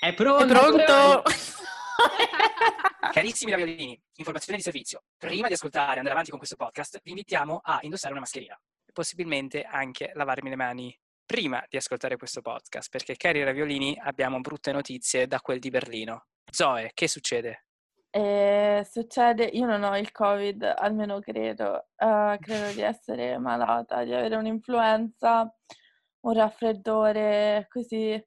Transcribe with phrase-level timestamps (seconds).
[0.00, 0.44] È pronto?
[0.44, 1.22] È pronto?
[3.12, 5.02] Carissimi raviolini, informazione di servizio.
[5.18, 8.58] Prima di ascoltare e andare avanti con questo podcast, vi invitiamo a indossare una mascherina
[8.82, 14.40] e possibilmente anche lavarmi le mani prima di ascoltare questo podcast, perché cari raviolini abbiamo
[14.40, 16.28] brutte notizie da quel di Berlino.
[16.50, 17.66] Zoe, che succede?
[18.08, 24.14] Eh, succede, io non ho il Covid, almeno credo, uh, credo di essere malata, di
[24.14, 25.54] avere un'influenza,
[26.20, 28.18] un raffreddore, così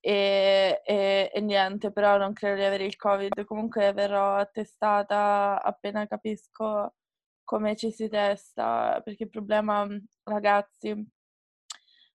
[0.00, 3.44] e, e, e, niente, però non credo di avere il Covid.
[3.44, 6.94] Comunque verrò testata appena capisco
[7.44, 9.86] come ci si testa, perché il problema,
[10.24, 10.94] ragazzi,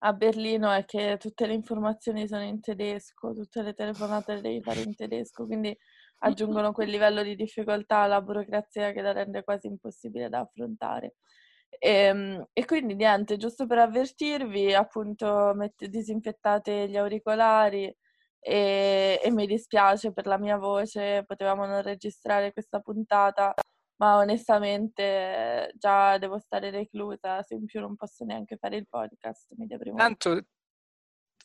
[0.05, 4.62] a Berlino è che tutte le informazioni sono in tedesco, tutte le telefonate le devi
[4.62, 5.77] fare in tedesco, quindi
[6.19, 11.14] aggiungono quel livello di difficoltà alla burocrazia che la rende quasi impossibile da affrontare.
[11.78, 17.94] E, ehm, e, quindi niente, giusto per avvertirvi, appunto mette, disinfettate gli auricolari
[18.41, 23.55] e, e, mi dispiace per la mia voce, potevamo non registrare questa puntata,
[24.00, 29.52] ma onestamente già devo stare reclusa, se in più non posso neanche fare il podcast,
[29.56, 29.97] mi deprimo.
[29.97, 30.41] Tanto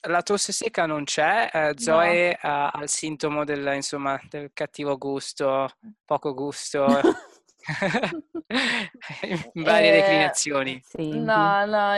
[0.07, 2.49] la tosse secca non c'è, eh, Zoe no.
[2.49, 5.69] ha, ha, il sintomo del, insomma, del cattivo gusto,
[6.05, 6.85] poco gusto.
[9.53, 10.81] in varie eh, declinazioni.
[10.83, 11.19] Sì.
[11.19, 11.93] No, no,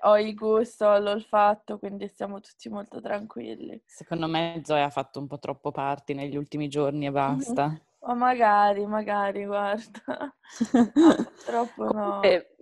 [0.00, 3.80] ho il gusto, ho l'olfatto, quindi stiamo tutti molto tranquilli.
[3.86, 7.80] Secondo me Zoe ha fatto un po' troppo party negli ultimi giorni e basta.
[8.02, 10.34] Ma magari, magari, guarda.
[10.92, 12.20] Purtroppo no.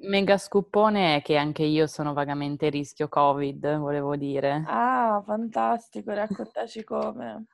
[0.08, 4.64] Mega scoopone è che anche io sono vagamente a rischio Covid, volevo dire.
[4.66, 7.46] Ah, fantastico, raccontaci come.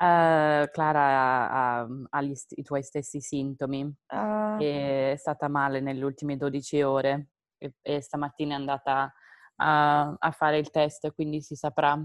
[0.00, 3.82] Uh, Clara ha, ha gli, i tuoi stessi sintomi.
[3.82, 4.58] Uh.
[4.58, 9.12] È stata male nelle ultime 12 ore e, e stamattina è andata
[9.56, 12.02] a, a, fare il test, quindi si saprà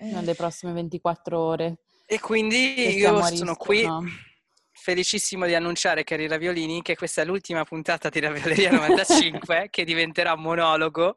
[0.00, 1.78] nelle prossime 24 ore.
[2.06, 4.02] E quindi io sono qui no?
[4.72, 10.34] felicissimo di annunciare, cari Raviolini, che questa è l'ultima puntata di Ravioleria 95 che diventerà
[10.34, 11.14] monologo,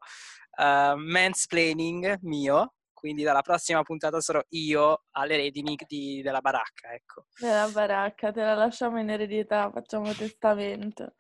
[0.58, 7.26] uh, mansplaining mio, quindi dalla prossima puntata sarò io alle redini di, della baracca, ecco.
[7.38, 11.16] Della baracca, te la lasciamo in eredità, facciamo testamento.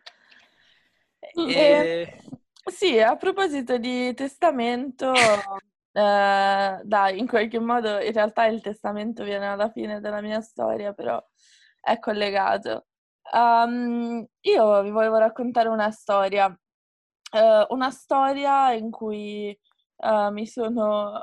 [1.20, 1.44] E...
[1.46, 2.20] E,
[2.72, 5.12] sì, a proposito di testamento,
[5.92, 10.94] eh, dai, in qualche modo in realtà il testamento viene alla fine della mia storia,
[10.94, 11.22] però
[11.82, 12.86] è collegato.
[13.34, 19.60] Um, io vi volevo raccontare una storia, uh, una storia in cui
[19.98, 21.20] uh, mi sono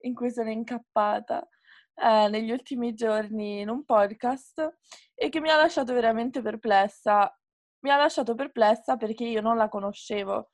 [0.00, 1.46] in cui sono incappata
[1.94, 4.78] eh, negli ultimi giorni in un podcast
[5.14, 7.32] e che mi ha lasciato veramente perplessa.
[7.80, 10.50] Mi ha lasciato perplessa perché io non la conoscevo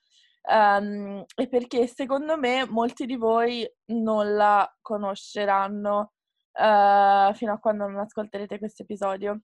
[0.51, 6.13] um, e perché secondo me molti di voi non la conosceranno
[6.53, 9.41] uh, fino a quando non ascolterete questo episodio.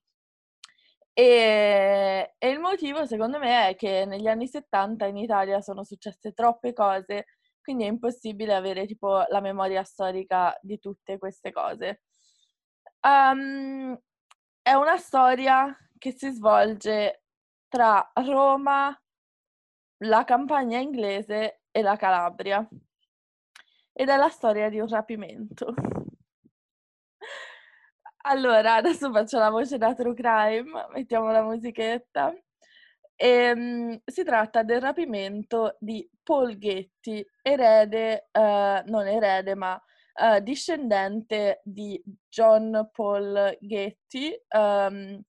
[1.13, 6.31] E, e il motivo secondo me è che negli anni 70 in Italia sono successe
[6.31, 7.25] troppe cose
[7.61, 12.03] quindi è impossibile avere tipo la memoria storica di tutte queste cose.
[13.01, 13.97] Um,
[14.61, 17.23] è una storia che si svolge
[17.67, 18.95] tra Roma,
[20.03, 22.67] la campagna inglese e la Calabria.
[23.93, 25.73] Ed è la storia di un rapimento.
[28.23, 32.33] Allora, adesso faccio la voce da True Crime, mettiamo la musichetta.
[33.23, 40.39] E, um, si tratta del rapimento di Paul Getty, erede, uh, non erede, ma uh,
[40.39, 45.21] discendente di John Paul Getty, um,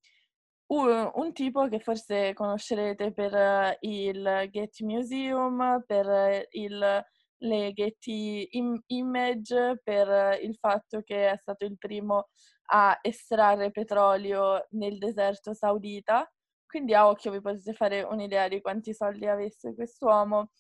[0.69, 7.05] un, un, tipo che forse conoscerete per uh, il Getty Museum, per il,
[7.37, 12.29] le Getty Im- Image, per il fatto che è stato il primo
[12.71, 16.27] a estrarre petrolio nel deserto saudita
[16.73, 20.53] quindi a occhio vi potete fare un'idea di quanti soldi avesse quest'uomo,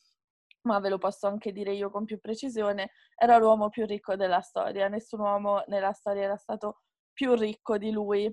[0.65, 4.43] ma ve lo posso anche dire io con più precisione, era l'uomo più ricco della
[4.43, 6.83] storia, nessun uomo nella storia era stato
[7.15, 8.31] più ricco di lui.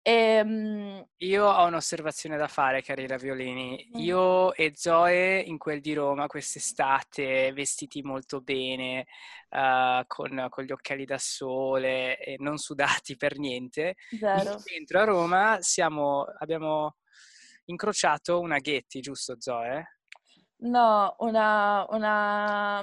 [0.00, 1.06] E, um...
[1.18, 3.90] Io ho un'osservazione da fare, cari Raviolini.
[3.94, 4.00] Mm.
[4.00, 9.06] Io e Zoe in quel di Roma quest'estate, vestiti molto bene,
[9.50, 13.96] uh, con, con, gli occhiali da sole e non sudati per niente.
[14.08, 16.96] Dentro a Roma siamo, abbiamo
[17.66, 19.98] incrociato una Ghetti, giusto Zoe?
[20.62, 22.82] No, una, una,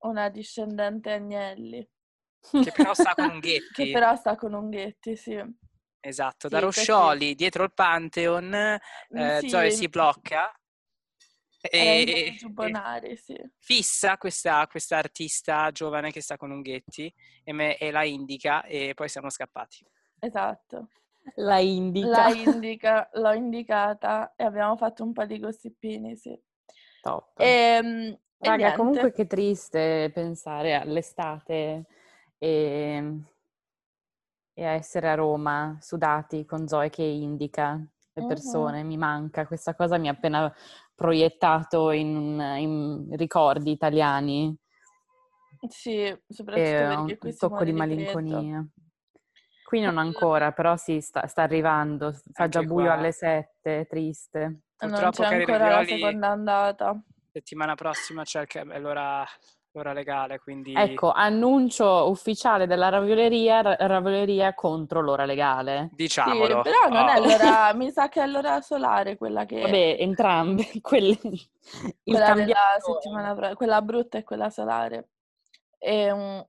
[0.00, 1.88] una discendente Agnelli.
[2.50, 3.84] Che però sta con un Ghetti.
[3.84, 5.40] che però sta con un Ghetti, sì.
[6.00, 7.34] Esatto, sì, da Roscioli, perché...
[7.34, 9.48] dietro il Pantheon, mm, eh, sì.
[9.48, 10.52] Zoe si blocca.
[11.64, 13.40] E, e, sì.
[13.60, 18.94] Fissa questa, questa, artista giovane che sta con Unghetti e, me, e la indica e
[18.94, 19.86] poi siamo scappati.
[20.18, 20.88] Esatto.
[21.36, 22.08] La indica.
[22.08, 26.38] La indica, l'ho indicata e abbiamo fatto un po' di gossipini, sì.
[27.00, 27.38] Top.
[27.40, 31.86] E, ehm, Raga, comunque che triste pensare all'estate
[32.38, 33.20] e,
[34.52, 37.80] e, a essere a Roma, sudati, con Zoe che indica
[38.14, 38.86] le persone, uh-huh.
[38.86, 39.46] mi manca.
[39.46, 40.52] Questa cosa mi ha appena
[40.94, 44.54] proiettato in, in ricordi italiani.
[45.68, 48.66] Sì, soprattutto perché un tocco di malinconia.
[49.72, 52.12] Qui non ancora, però sì, sta, sta arrivando.
[52.12, 52.92] Fa Anche già buio qua.
[52.92, 54.64] alle sette, triste.
[54.76, 57.00] Purtroppo, non c'è ancora la seconda andata.
[57.32, 58.44] Settimana prossima c'è
[58.78, 59.24] l'ora,
[59.70, 60.74] l'ora legale, quindi...
[60.74, 65.88] Ecco, annuncio ufficiale della ravioleria, ravioleria contro l'ora legale.
[65.94, 66.62] Diciamolo.
[66.62, 67.10] Sì, però non oh.
[67.10, 69.58] è l'ora, mi sa che è l'ora solare quella che...
[69.58, 71.18] Vabbè, entrambe, quelle...
[72.04, 75.08] quella della settimana, quella brutta e quella solare.
[75.78, 76.46] E, um,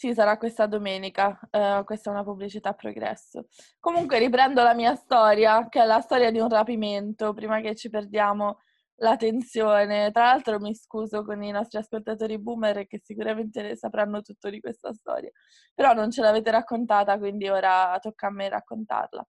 [0.00, 1.38] sì, sarà questa domenica.
[1.50, 3.48] Uh, questa è una pubblicità a progresso.
[3.78, 7.90] Comunque riprendo la mia storia, che è la storia di un rapimento, prima che ci
[7.90, 8.60] perdiamo
[9.02, 10.10] la tensione.
[10.10, 14.90] Tra l'altro mi scuso con i nostri ascoltatori boomer che sicuramente sapranno tutto di questa
[14.94, 15.30] storia,
[15.74, 19.22] però non ce l'avete raccontata, quindi ora tocca a me raccontarla.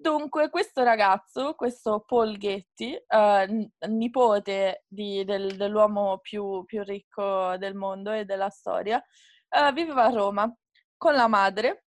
[0.00, 7.74] Dunque, questo ragazzo, questo Paul Ghetti, eh, nipote di, del, dell'uomo più, più ricco del
[7.74, 9.04] mondo e della storia,
[9.50, 10.52] uh, viveva a Roma
[10.96, 11.84] con la madre.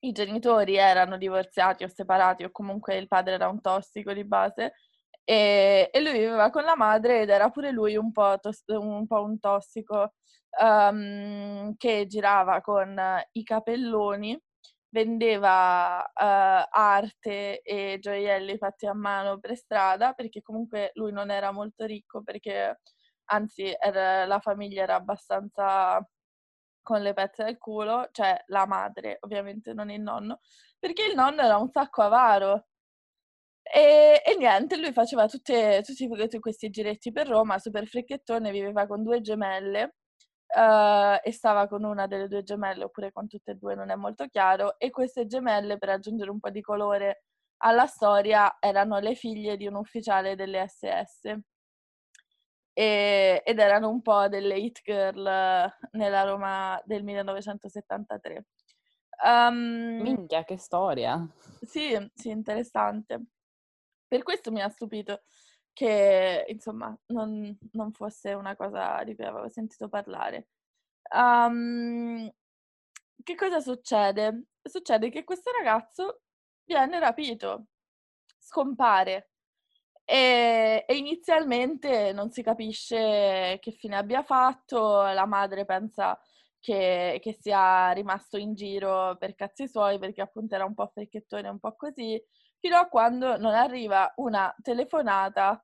[0.00, 4.74] I genitori erano divorziati o separati o comunque il padre era un tossico di base
[5.24, 9.06] e, e lui viveva con la madre ed era pure lui un po', tos- un,
[9.06, 10.14] po un, tossico
[10.60, 12.98] um, che girava con
[13.32, 14.40] i capelloni,
[14.90, 21.50] vendeva uh, arte e gioielli fatti a mano per strada perché comunque lui non era
[21.52, 22.80] molto ricco perché
[23.26, 26.02] anzi era, la famiglia era abbastanza
[26.88, 30.40] con le pezze del culo, cioè la madre, ovviamente non il nonno,
[30.78, 32.68] perché il nonno era un sacco avaro.
[33.62, 36.08] E, e niente, lui faceva tutte, tutti
[36.40, 39.96] questi giretti per Roma, super fricchettone, viveva con due gemelle
[40.56, 43.94] uh, e stava con una delle due gemelle, oppure con tutte e due, non è
[43.94, 47.24] molto chiaro, e queste gemelle, per aggiungere un po' di colore
[47.58, 51.38] alla storia, erano le figlie di un ufficiale delle SS
[52.78, 55.24] e, ed erano un po' delle hit girl
[55.90, 58.46] nella Roma del 1973.
[59.24, 61.28] Um, Minchia, che storia!
[61.60, 63.20] Sì, sì, interessante.
[64.06, 65.22] Per questo mi ha stupito
[65.72, 70.50] che, insomma, non, non fosse una cosa di cui avevo sentito parlare.
[71.12, 72.30] Um,
[73.24, 74.44] che cosa succede?
[74.62, 76.20] Succede che questo ragazzo
[76.64, 77.64] viene rapito,
[78.38, 79.30] scompare
[80.10, 86.18] e, e, inizialmente non si capisce che fine abbia fatto, la madre pensa
[86.58, 91.48] che, che, sia rimasto in giro per cazzi suoi perché appunto era un po' fricchettone,
[91.50, 92.18] un po' così,
[92.58, 95.62] fino a quando non arriva una telefonata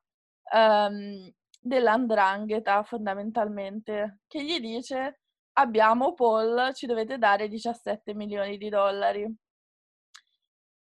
[0.53, 1.27] um,
[1.59, 5.21] dell'andrangheta fondamentalmente che gli dice
[5.53, 9.35] abbiamo Paul, ci dovete dare 17 milioni di dollari.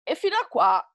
[0.03, 0.92] E fino a qua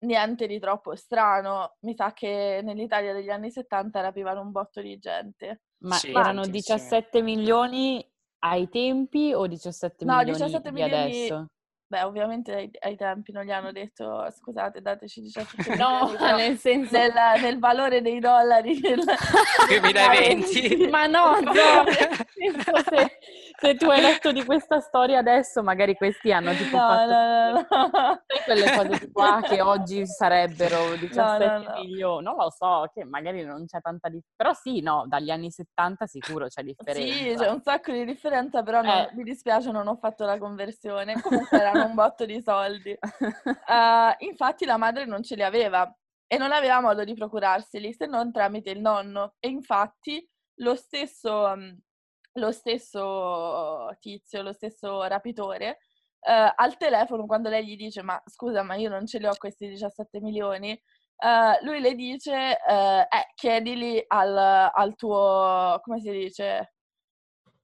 [0.00, 1.76] niente di troppo strano.
[1.80, 5.62] Mi sa che nell'Italia degli anni 70 rapivano un botto di gente.
[5.82, 8.04] Ma sì, erano 17 milioni
[8.44, 11.46] ai tempi o 17 no, milioni 17 milioni adesso?
[11.92, 16.96] Beh, ovviamente ai, ai, tempi non gli hanno detto scusate, dateci 17 No, nel senso...
[16.96, 19.02] Nel, nel, valore dei dollari del
[19.68, 20.88] 2020.
[20.88, 21.52] Ma no, no.
[21.52, 23.18] se,
[23.56, 27.10] se, tu hai letto di questa storia adesso, magari questi hanno tipo no, fatto...
[27.10, 28.22] No, no, no.
[28.44, 32.24] quelle cose qua che oggi sarebbero 17 no, no, milioni.
[32.24, 34.34] Non lo so, che magari non c'è tanta differenza.
[34.36, 37.14] Però sì, no, dagli anni 70 sicuro c'è differenza.
[37.14, 39.10] Sì, c'è un sacco di differenza, però eh.
[39.14, 41.20] mi dispiace, non ho fatto la conversione.
[41.20, 42.96] Comunque erano un botto di soldi.
[43.00, 45.92] Uh, infatti la madre non ce li aveva
[46.32, 49.34] e non aveva modo di procurarseli se non tramite il nonno.
[49.38, 50.26] E infatti
[50.60, 51.72] lo stesso, mm,
[52.34, 55.78] lo stesso tizio, lo stesso rapitore,
[56.20, 59.34] uh, al telefono quando lei gli dice ma scusa ma io non ce li ho
[59.36, 66.72] questi 17 milioni, uh, lui le dice eh, chiedili al, al tuo, come si dice,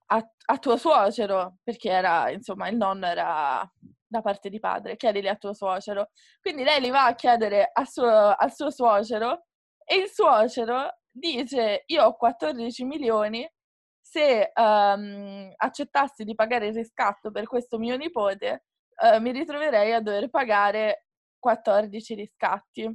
[0.06, 3.70] a, a, tuo suocero, perché era, insomma, il nonno era
[4.06, 6.10] da parte di padre, chiedili a tuo suocero.
[6.40, 9.44] Quindi lei li va a chiedere al suo, al suo suocero
[9.84, 13.48] e il suocero dice io ho 14 milioni,
[14.10, 18.64] se um, accettassi di pagare il riscatto per questo mio nipote,
[19.02, 21.06] uh, mi ritroverei a dover pagare
[21.38, 22.94] 14 riscatti.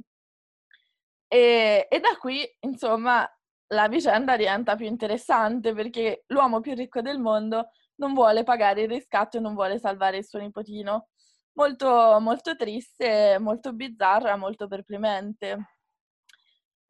[1.28, 3.28] E, e da qui, insomma,
[3.68, 8.88] la vicenda diventa più interessante perché l'uomo più ricco del mondo non vuole pagare il
[8.88, 11.08] riscatto e non vuole salvare il suo nipotino.
[11.54, 15.68] Molto, molto triste, molto bizzarra, molto perplemente.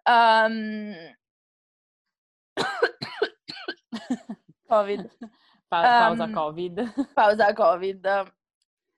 [0.04, 0.94] Um...
[4.74, 5.18] Covid.
[5.68, 6.92] Pa- pausa um, Covid.
[7.14, 8.32] Pausa Covid.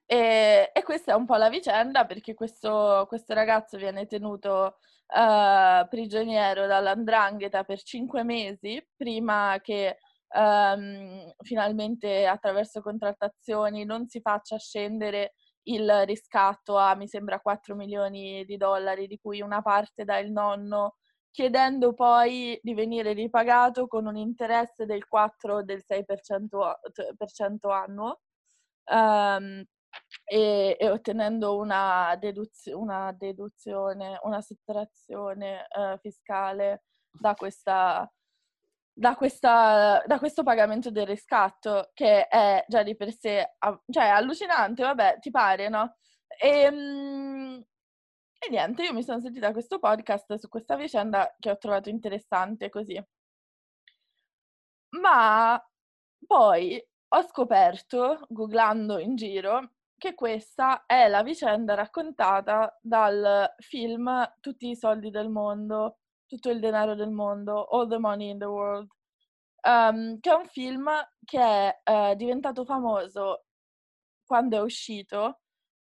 [0.05, 5.87] E, e, questa è un po' la vicenda perché questo, questo ragazzo viene tenuto uh,
[5.89, 9.97] prigioniero dall'andrangheta per cinque mesi prima che
[10.35, 18.45] um, finalmente attraverso contrattazioni non si faccia scendere il riscatto a, mi sembra, 4 milioni
[18.45, 20.95] di dollari, di cui una parte dà il nonno,
[21.37, 28.21] chiedendo poi di venire ripagato con un interesse del 4 o del 6% annuo.
[28.85, 29.63] Um,
[30.25, 38.11] e, e ottenendo una, deduz- una, deduzione, una sottrazione uh, fiscale da, questa,
[38.91, 43.57] da, questa, da, questo pagamento del riscatto, che è già di per sé
[43.91, 45.97] cioè, allucinante, vabbè, ti pare, no?
[46.41, 47.63] E, um,
[48.39, 52.69] e niente, io mi sono sentita questo podcast su questa vicenda che ho trovato interessante
[52.69, 53.01] così.
[54.89, 55.61] Ma
[56.25, 64.69] poi ho scoperto, googlando in giro, che questa è la vicenda raccontata dal film Tutti
[64.69, 68.87] i soldi del mondo, tutto il denaro del mondo, All the Money in the World,
[69.63, 70.89] um, che è un film
[71.23, 73.45] che è uh, diventato famoso
[74.25, 75.41] quando è uscito,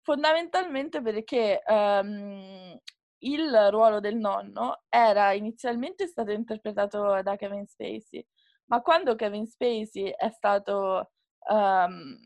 [0.08, 2.80] fondamentalmente perché um,
[3.24, 8.26] il ruolo del nonno era inizialmente stato interpretato da Kevin Spacey,
[8.68, 11.12] ma quando Kevin Spacey è stato
[11.50, 12.18] um,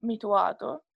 [0.00, 0.86] mituato,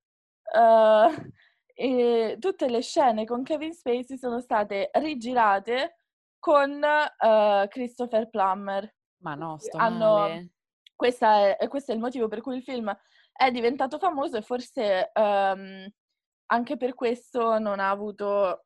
[0.53, 1.31] uh,
[1.73, 5.99] e tutte le scene con Kevin Spacey sono state rigirate
[6.41, 8.93] con uh, Christopher Plummer.
[9.19, 10.27] Ma no, sto Hanno...
[10.27, 10.45] È,
[10.97, 12.93] questo è il motivo per cui il film
[13.37, 15.89] è diventato famoso e forse um,
[16.47, 18.65] anche per questo non ha avuto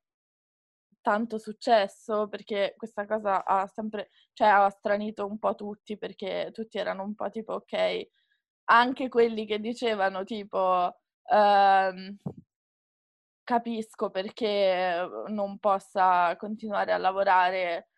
[1.00, 6.78] tanto successo perché questa cosa ha sempre, cioè ha stranito un po' tutti perché tutti
[6.78, 8.08] erano un po' tipo ok,
[8.64, 10.94] anche quelli che dicevano tipo
[11.30, 12.16] ehm,
[13.42, 17.88] capisco perché non possa continuare a lavorare,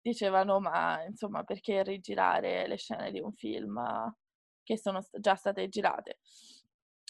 [0.00, 3.80] dicevano ma insomma perché rigirare le scene di un film
[4.64, 6.18] che sono già state girate.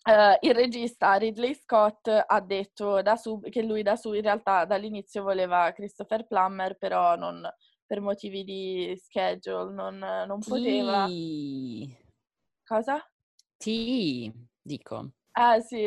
[0.05, 4.67] Uh, il regista Ridley Scott ha detto da sub- che lui da su in realtà
[4.67, 7.43] dall'inizio voleva Christopher Plummer, però non,
[7.87, 11.07] per motivi di schedule non, non poteva.
[12.63, 13.03] Cosa?
[13.57, 14.31] Sì,
[14.61, 15.13] dico.
[15.33, 15.87] Ah, sì.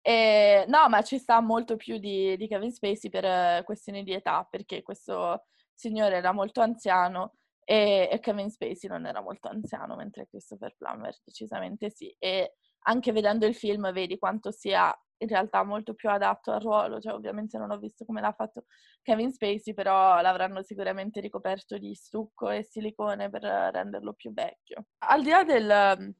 [0.00, 4.14] E, no, ma ci sta molto più di, di Kevin Spacey per uh, questioni di
[4.14, 5.44] età, perché questo
[5.74, 11.14] signore era molto anziano e, e, Kevin Spacey non era molto anziano, mentre Christopher Plummer
[11.24, 12.14] decisamente sì.
[12.18, 17.00] E anche vedendo il film vedi quanto sia in realtà molto più adatto al ruolo,
[17.00, 18.64] cioè ovviamente non ho visto come l'ha fatto
[19.02, 24.86] Kevin Spacey, però l'avranno sicuramente ricoperto di stucco e silicone per renderlo più vecchio.
[25.06, 26.14] Al di là del,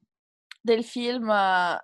[0.61, 1.29] del film,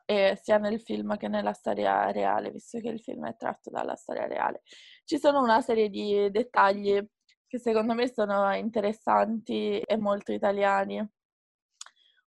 [0.06, 3.96] eh, sia nel film che nella storia reale, visto che il film è tratto dalla
[3.96, 4.62] storia reale,
[5.04, 7.06] ci sono una serie di dettagli
[7.50, 11.06] che secondo me sono interessanti e molto italiani.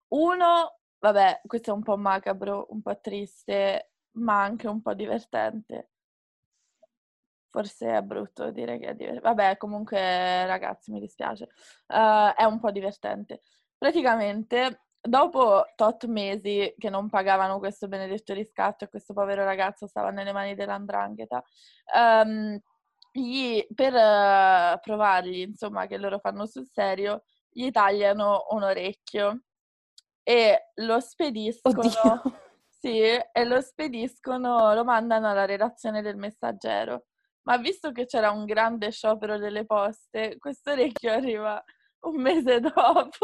[0.08, 5.90] Uno, vabbè, questo è un po' macabro, un po' triste, ma anche un po' divertente.
[7.50, 9.28] Forse è brutto dire che è divertente.
[9.28, 11.48] Vabbè, comunque, ragazzi, mi dispiace.
[11.88, 13.42] Uh, è un po' divertente.
[13.76, 20.10] Praticamente dopo tot mesi che non pagavano questo benedetto riscatto e questo povero ragazzo stava
[20.10, 21.42] nelle mani dell'andrangheta,
[21.94, 22.58] um,
[23.10, 29.42] gli, per uh, provargli, insomma, che loro fanno sul serio, gli tagliano un orecchio
[30.22, 31.82] e lo spediscono.
[32.80, 37.08] Sì, e lo spediscono, lo mandano alla redazione del messaggero.
[37.42, 41.62] Ma visto che c'era un grande sciopero delle poste, questo orecchio arriva
[42.06, 43.18] un mese dopo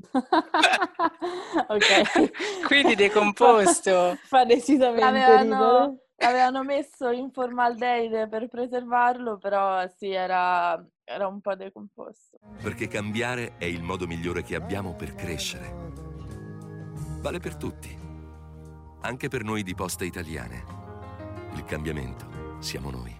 [1.68, 2.30] ok.
[2.66, 4.16] Quindi decomposto.
[4.24, 11.54] Fa decisamente l'avevano, l'avevano messo in formaldeide per preservarlo, però sì, era, era un po'
[11.54, 12.38] decomposto.
[12.62, 15.88] Perché cambiare è il modo migliore che abbiamo per crescere.
[17.20, 17.96] Vale per tutti,
[19.00, 20.78] anche per noi di Poste Italiane.
[21.54, 23.18] Il cambiamento siamo noi.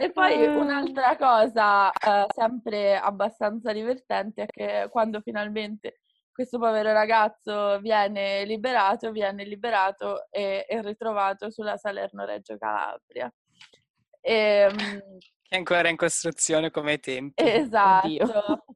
[0.00, 6.02] E poi un'altra cosa eh, sempre abbastanza divertente è che quando finalmente
[6.38, 13.28] questo povero ragazzo viene liberato, viene liberato e, e ritrovato sulla Salerno-Reggio Calabria.
[14.20, 17.42] E, ehm, Che è ancora in costruzione come tempi.
[17.42, 18.66] Esatto.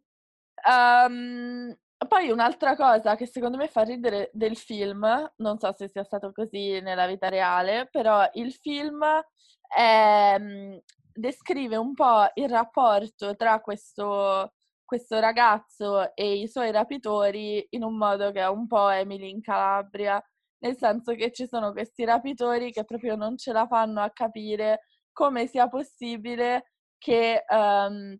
[0.68, 1.72] Um,
[2.08, 6.32] poi un'altra cosa che secondo me fa ridere del film, non so se sia stato
[6.32, 9.04] così nella vita reale, però il film
[9.68, 10.78] è, mm,
[11.12, 14.52] descrive un po' il rapporto tra questo,
[14.92, 19.40] questo ragazzo e i suoi rapitori in un modo che è un po' Emily in
[19.40, 20.22] Calabria,
[20.58, 24.80] nel senso che ci sono questi rapitori che proprio non ce la fanno a capire
[25.10, 28.14] come sia possibile che um,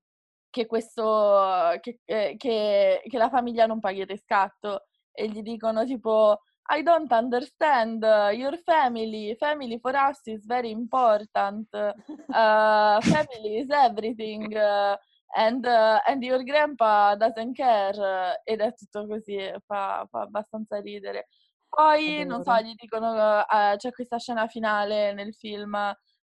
[0.49, 5.85] che, questo, che, eh, che, che la famiglia non paghi il riscatto e gli dicono
[5.85, 6.41] tipo
[6.75, 8.03] I don't understand
[8.33, 9.37] your family.
[9.37, 11.69] Family for us is very important.
[11.75, 11.93] Uh,
[13.03, 14.57] family is everything.
[14.57, 14.97] Uh,
[15.35, 18.41] and, uh, and, your grandpa doesn't care.
[18.45, 21.29] Ed è tutto così, fa, fa abbastanza ridere.
[21.69, 23.45] Poi, non so, gli dicono,
[23.77, 25.77] c'è questa scena finale nel film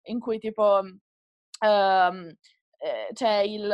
[0.04, 0.82] in cui tipo...
[1.60, 2.32] Um,
[3.12, 3.74] c'è il,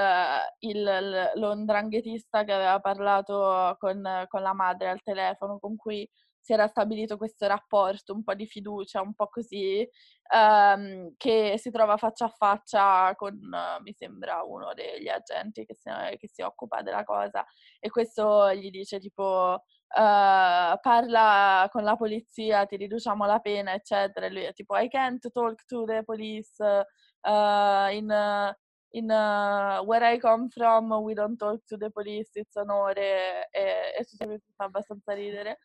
[0.60, 6.10] il, lo ndranghetista che aveva parlato con, con, la madre al telefono, con cui
[6.44, 9.88] si era stabilito questo rapporto, un po' di fiducia, un po' così,
[10.34, 13.40] ehm, che si trova faccia a faccia con,
[13.82, 17.46] mi sembra, uno degli agenti che si, che si occupa della cosa
[17.80, 19.64] e questo gli dice tipo...
[19.96, 24.26] Uh, parla con la polizia, ti riduciamo la pena, eccetera.
[24.26, 28.56] E lui è tipo, I can't talk to the police uh, in,
[28.90, 33.94] in uh, Where I Come From, We Don't Talk to the Police, It's onore e,
[33.96, 35.60] e tutto abbastanza ridere.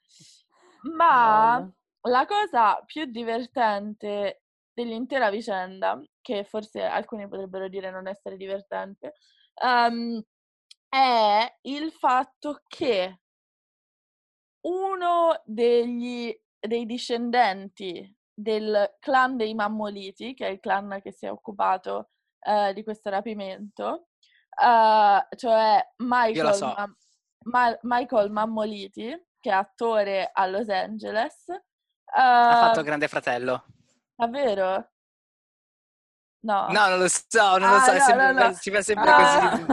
[0.82, 1.74] Ma Bello.
[2.02, 4.42] la cosa più divertente
[4.72, 9.14] dell'intera vicenda, che forse alcuni potrebbero dire non essere divertente,
[9.62, 10.22] um,
[10.88, 13.20] è il fatto che
[14.60, 21.30] uno degli, dei discendenti del clan dei Mammoliti, che è il clan che si è
[21.30, 22.10] occupato
[22.46, 24.08] uh, di questo rapimento,
[24.62, 26.66] uh, cioè Michael, so.
[26.66, 26.96] Ma-
[27.44, 31.44] Ma- Michael Mammoliti, che è attore a Los Angeles.
[31.48, 31.56] Uh,
[32.12, 33.64] ha fatto Grande Fratello.
[34.14, 34.90] Davvero?
[36.40, 36.66] No.
[36.68, 38.54] No, non lo so, non ah, lo so, no, sempre, no, no.
[38.54, 39.66] ci fa sempre così.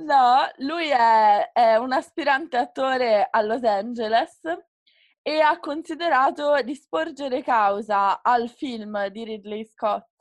[0.06, 4.40] no, lui è, è un aspirante attore a Los Angeles
[5.20, 10.20] e ha considerato di sporgere causa al film di Ridley Scott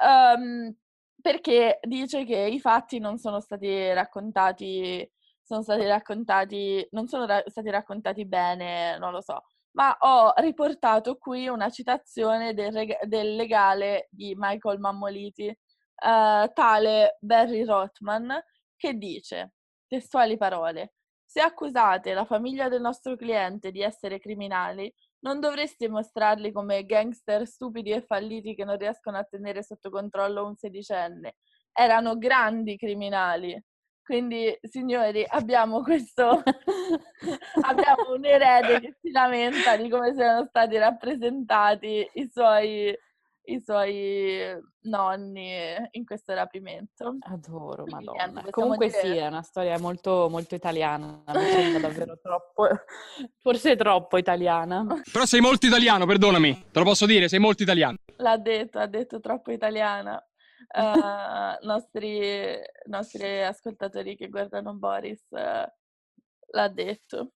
[0.00, 0.72] um,
[1.20, 5.10] perché dice che i fatti non sono stati raccontati,
[5.42, 11.16] sono stati raccontati, non sono ra- stati raccontati bene, non lo so, ma ho riportato
[11.16, 18.42] qui una citazione del, reg- del legale di Michael Mammoliti, uh, tale Barry Rothman,
[18.76, 19.52] che dice,
[19.86, 26.52] testuali parole, se accusate la famiglia del nostro cliente di essere criminali, non dovresti mostrarli
[26.52, 31.36] come gangster stupidi e falliti che non riescono a tenere sotto controllo un sedicenne.
[31.72, 33.58] Erano grandi criminali.
[34.04, 36.42] Quindi, signori, abbiamo questo.
[37.62, 42.96] abbiamo un erede che si lamenta di come siano stati rappresentati i suoi
[43.44, 45.50] i suoi nonni
[45.92, 47.16] in questo rapimento.
[47.20, 48.24] Adoro, madonna.
[48.24, 49.00] Niente, Comunque dire...
[49.00, 51.22] sì, è una storia molto, molto italiana,
[51.80, 52.68] davvero troppo,
[53.38, 54.86] forse troppo italiana.
[55.10, 57.96] Però sei molto italiano, perdonami, te lo posso dire, sei molto italiano.
[58.16, 60.22] L'ha detto, ha detto troppo italiana.
[60.68, 65.66] Uh, nostri, nostri ascoltatori che guardano Boris uh,
[66.52, 67.32] l'ha detto.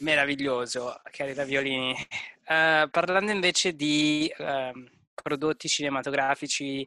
[0.00, 1.92] Meraviglioso, Chiarita Violini.
[1.92, 4.72] Uh, parlando invece di uh,
[5.14, 6.86] prodotti cinematografici,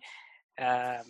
[0.55, 1.03] uh,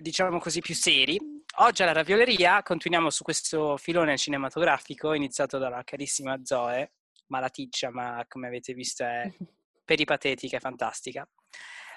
[0.00, 1.18] diciamo così, più seri,
[1.56, 6.92] oggi alla Ravioleria continuiamo su questo filone cinematografico iniziato dalla carissima Zoe,
[7.26, 9.28] malaticcia, ma come avete visto è
[9.88, 11.26] peripatetica e fantastica.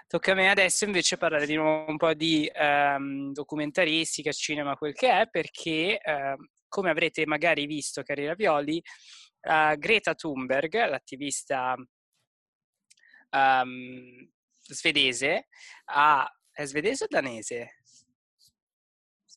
[0.07, 4.93] Tocca a me adesso invece parlare di nuovo un po' di um, documentaristica, cinema, quel
[4.93, 8.81] che è, perché uh, come avrete magari visto, cari ravioli,
[9.41, 11.75] uh, Greta Thunberg, l'attivista
[13.31, 15.47] um, svedese,
[15.85, 16.29] ha...
[16.51, 17.75] è svedese o danese?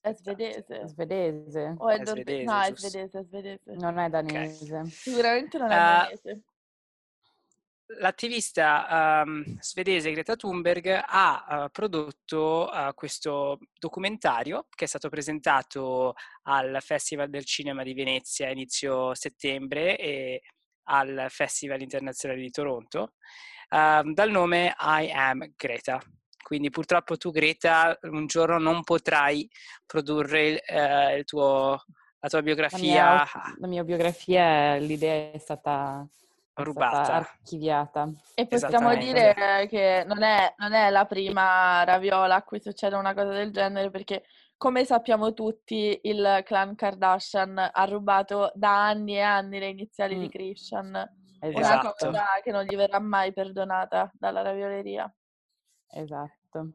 [0.00, 0.86] È svedese.
[0.86, 1.74] Svedese.
[1.76, 3.74] O è, è svedese, no, è svedese, è svedese.
[3.78, 4.74] Non è danese.
[4.74, 4.90] Okay.
[4.90, 6.42] Sicuramente non è uh, danese
[7.98, 16.14] l'attivista um, svedese Greta Thunberg ha uh, prodotto uh, questo documentario che è stato presentato
[16.44, 20.42] al Festival del Cinema di Venezia a inizio settembre e
[20.84, 23.12] al Festival internazionale di Toronto
[23.70, 26.00] uh, dal nome I Am Greta.
[26.42, 29.48] Quindi purtroppo tu Greta un giorno non potrai
[29.86, 30.62] produrre
[31.16, 31.82] il tuo,
[32.20, 32.78] la tua biografia.
[32.78, 36.06] La mia, la mia biografia, l'idea è stata
[36.54, 38.08] rubata, archiviata.
[38.34, 43.14] E possiamo dire che non è, non è la prima raviola a cui succede una
[43.14, 44.24] cosa del genere perché
[44.56, 50.20] come sappiamo tutti, il clan Kardashian ha rubato da anni e anni le iniziali mm.
[50.20, 51.08] di Christian.
[51.40, 52.08] Esatto.
[52.08, 55.12] Una cosa che non gli verrà mai perdonata dalla ravioleria.
[55.90, 56.70] Esatto.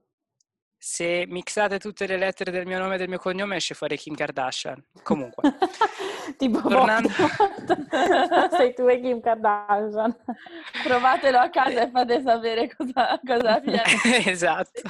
[0.82, 4.16] Se mixate tutte le lettere del mio nome e del mio cognome esce fuori Kim
[4.16, 4.82] Kardashian.
[5.04, 5.58] Comunque.
[6.38, 7.10] tipo Tornando...
[8.56, 10.16] sei tu e Kim Kardashian.
[10.82, 13.84] Provatelo a casa e fate sapere cosa, cosa viene.
[14.26, 14.82] esatto.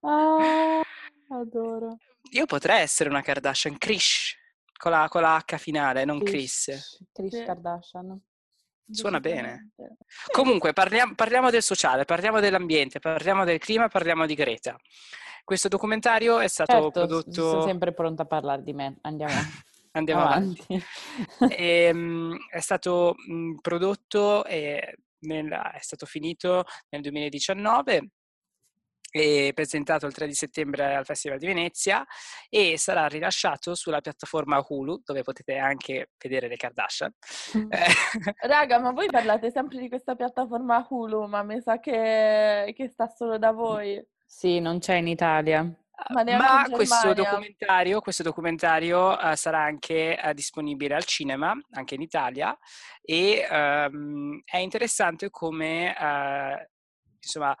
[0.00, 0.82] ah,
[1.28, 1.96] adoro.
[2.32, 4.36] Io potrei essere una Kardashian, Krish,
[4.76, 6.64] con la, con la H finale, non Chris.
[6.64, 8.20] Chris, Chris Kardashian.
[8.90, 9.70] Suona bene.
[10.30, 14.76] Comunque, parliamo, parliamo, del sociale, parliamo dell'ambiente, parliamo del clima, parliamo di Greta.
[15.44, 17.30] Questo documentario è stato certo, prodotto...
[17.32, 18.98] Sono sempre pronta a parlare di me.
[19.02, 19.32] Andiamo,
[19.92, 20.64] Andiamo avanti.
[20.68, 21.54] avanti.
[21.56, 28.10] e, um, è stato um, prodotto e nella, è stato finito nel 2019 e
[29.54, 32.04] presentato il 3 di settembre al Festival di Venezia
[32.48, 37.12] e sarà rilasciato sulla piattaforma Hulu dove potete anche vedere le Kardashian.
[37.56, 37.72] Mm.
[37.72, 37.86] Eh.
[38.46, 43.06] Raga, ma voi parlate sempre di questa piattaforma Hulu, ma mi sa che, che sta
[43.06, 44.04] solo da voi.
[44.24, 45.62] Sì, non c'è in Italia.
[46.08, 52.02] Ma, ma questo documentario, questo documentario uh, sarà anche uh, disponibile al cinema, anche in
[52.02, 52.56] Italia,
[53.00, 56.62] e um, è interessante come uh,
[57.18, 57.56] insomma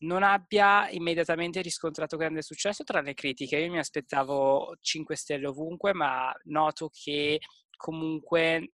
[0.00, 3.58] non abbia immediatamente riscontrato grande successo tra le critiche.
[3.58, 7.40] Io mi aspettavo 5 stelle ovunque, ma noto che
[7.76, 8.72] comunque,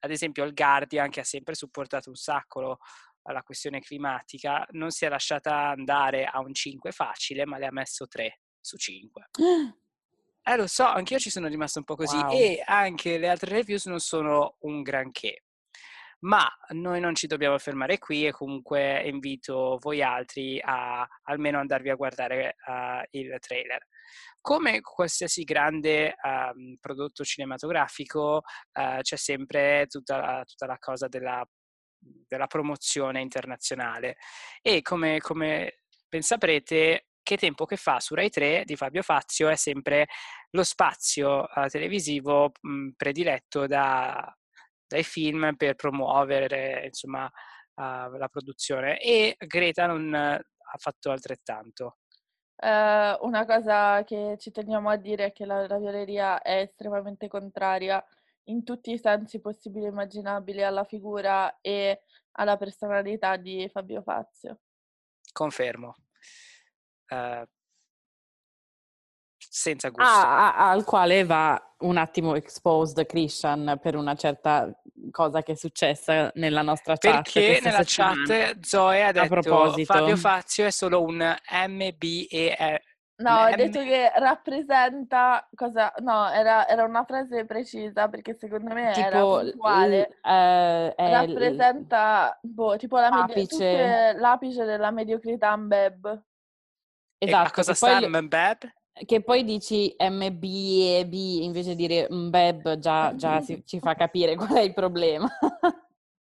[0.00, 2.78] ad esempio, il Guardian, che ha sempre supportato un sacco
[3.32, 7.72] la questione climatica, non si è lasciata andare a un 5 facile, ma le ha
[7.72, 9.28] messo 3 su 5.
[10.48, 12.32] Eh, lo so, anch'io ci sono rimasto un po' così wow.
[12.32, 15.42] e anche le altre reviews non sono un granché.
[16.20, 21.90] Ma noi non ci dobbiamo fermare qui e comunque invito voi altri a almeno andarvi
[21.90, 23.86] a guardare uh, il trailer.
[24.40, 31.44] Come qualsiasi grande um, prodotto cinematografico uh, c'è sempre tutta tutta la cosa della,
[31.98, 34.16] della, promozione internazionale
[34.60, 39.48] e come, come ben saprete che tempo che fa su Rai 3 di Fabio Fazio
[39.48, 40.06] è sempre
[40.50, 44.37] lo spazio uh, televisivo mh, prediletto da
[44.88, 51.98] dai film per promuovere insomma, uh, la produzione e Greta non ha fatto altrettanto.
[52.60, 58.04] Uh, una cosa che ci teniamo a dire è che la ravioleria è estremamente contraria
[58.44, 64.60] in tutti i sensi possibili e immaginabili alla figura e alla personalità di Fabio Fazio.
[65.32, 65.94] Confermo.
[67.10, 67.46] Uh,
[69.58, 70.08] senza gusto.
[70.08, 74.72] Ah, al quale va un attimo exposed Christian per una certa
[75.10, 77.22] cosa che è successa nella nostra chat.
[77.22, 82.82] Perché nella chat Zoe ha detto Fabio Fazio è solo un MBE.
[83.20, 85.92] No, ha detto che rappresenta cosa...
[85.98, 90.18] No, era, era, una frase precisa perché secondo me tipo, era puntuale.
[90.22, 94.12] L, uh, rappresenta boh, tipo la l'apice.
[94.16, 96.22] l'apice della mediocrità Mbeb.
[97.18, 97.44] Esatto.
[97.44, 98.76] E a cosa sta Mbeb?
[99.04, 103.94] Che poi dici MB e B invece di dire Mbeb già, già si, ci fa
[103.94, 105.28] capire qual è il problema.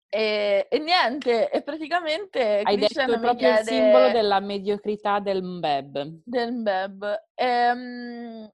[0.10, 3.60] E, e, niente, e praticamente hai Christian detto proprio chiede...
[3.60, 6.22] il simbolo della mediocrità del Mbeb.
[6.24, 7.24] Del Mbeb.
[7.34, 8.52] E, um,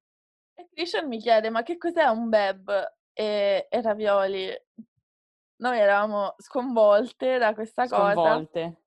[0.56, 2.94] e Christian mi chiede: Ma che cos'è un Mbeb?
[3.14, 4.52] E, e ravioli.
[5.58, 8.16] Noi eravamo sconvolte da questa sconvolte.
[8.16, 8.30] cosa.
[8.30, 8.83] Sconvolte.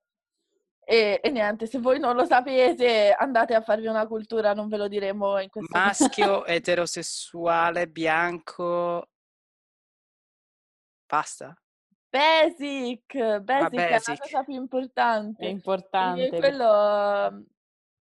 [0.89, 4.77] E, e, niente, se voi non lo sapete, andate a farvi una cultura, non ve
[4.77, 9.09] lo diremo in questo Maschio, eterosessuale, bianco.
[11.05, 11.61] Basta?
[12.09, 13.79] Basic, basic, basic.
[13.79, 15.45] è la cosa più importante.
[15.45, 16.27] È importante.
[16.29, 17.45] E quello,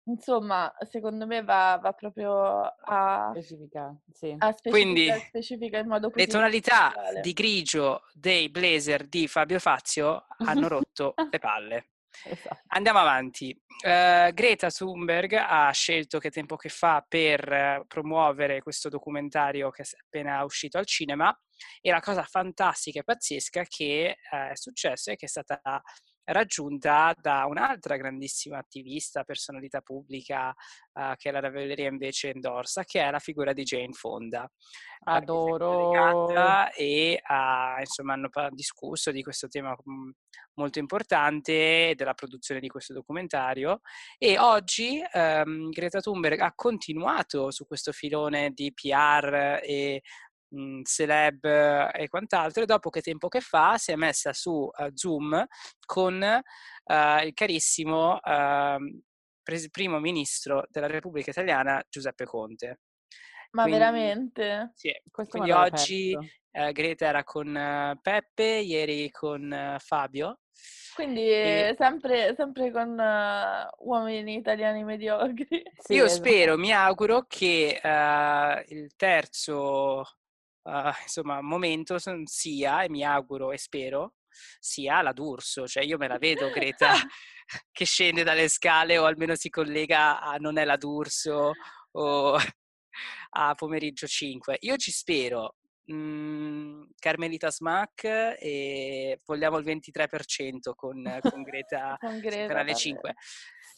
[0.03, 4.35] insomma, secondo me va, va proprio a specificare, sì.
[4.37, 10.27] a specifica, Quindi, specifica in modo le tonalità di grigio dei blazer di Fabio Fazio
[10.45, 11.87] hanno rotto le palle.
[12.25, 12.61] Esatto.
[12.67, 13.57] Andiamo avanti.
[13.83, 19.85] Uh, Greta Thunberg ha scelto che tempo che fa per promuovere questo documentario che è
[20.03, 21.35] appena uscito al cinema
[21.79, 25.61] e la cosa fantastica e pazzesca che uh, è successa è che è stata
[26.27, 33.11] raggiunta da un'altra grandissima attivista, personalità pubblica uh, che la Ravelleria invece endorsa, che è
[33.11, 34.49] la figura di Jane Fonda.
[35.05, 35.91] Adoro!
[36.75, 40.09] E uh, insomma hanno discusso di questo tema mm,
[40.55, 43.81] molto importante della produzione di questo documentario
[44.17, 50.01] e oggi um, Greta Thunberg ha continuato su questo filone di PR e
[50.49, 54.89] mh, celeb e quant'altro, e dopo che tempo che fa si è messa su uh,
[54.93, 55.45] Zoom
[55.85, 59.01] con uh, il carissimo uh,
[59.43, 62.79] pres- primo ministro della Repubblica Italiana Giuseppe Conte.
[63.51, 64.71] Ma quindi, veramente?
[64.75, 70.41] Sì, Questo quindi oggi uh, Greta era con uh, Peppe, ieri con uh, Fabio.
[70.95, 71.75] Quindi e...
[71.77, 72.99] sempre, sempre, con
[73.79, 75.47] uomini italiani mediocri.
[75.77, 76.25] Sì, Io esatto.
[76.25, 77.79] spero, mi auguro che
[78.67, 80.03] il terzo
[81.01, 84.15] insomma, momento sia, e mi auguro e spero,
[84.59, 85.67] sia la D'Urso.
[85.67, 86.93] Cioè io me la vedo Greta
[87.71, 91.51] che scende dalle scale o almeno si collega a non è la D'Urso
[91.91, 92.37] o
[93.31, 94.57] a pomeriggio 5.
[94.61, 95.55] Io ci spero.
[95.89, 98.03] Mm, Carmelita Smack
[98.39, 103.15] e vogliamo il 23% con, con Greta, con Greta canale 5.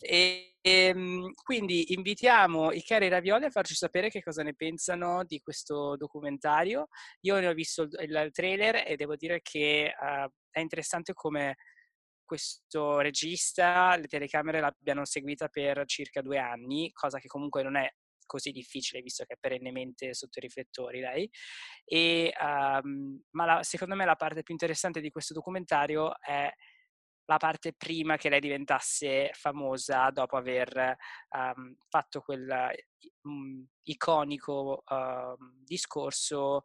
[0.02, 5.24] E, e, ehm, quindi invitiamo i cari Ravioli a farci sapere che cosa ne pensano
[5.24, 6.88] di questo documentario.
[7.22, 11.58] Io ne ho visto il, il trailer e devo dire che uh, è interessante come
[12.26, 17.92] questo regista le telecamere l'abbiano seguita per circa due anni, cosa che comunque non è
[18.30, 21.30] così difficile visto che è perennemente sotto i riflettori lei.
[21.84, 26.48] E, um, ma la, secondo me la parte più interessante di questo documentario è
[27.26, 30.96] la parte prima che lei diventasse famosa dopo aver
[31.30, 32.72] um, fatto quel
[33.24, 36.64] um, iconico uh, discorso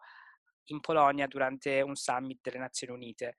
[0.68, 3.36] in Polonia durante un summit delle Nazioni Unite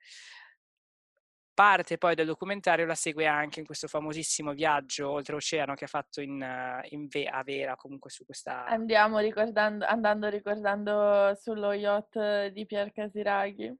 [1.55, 6.21] parte poi del documentario la segue anche in questo famosissimo viaggio oltreoceano che ha fatto
[6.21, 6.45] in,
[6.89, 8.65] in Ve- a Vera, comunque su questa...
[8.65, 13.73] Andiamo ricordando, andando ricordando sullo yacht di Pier Casiraghi.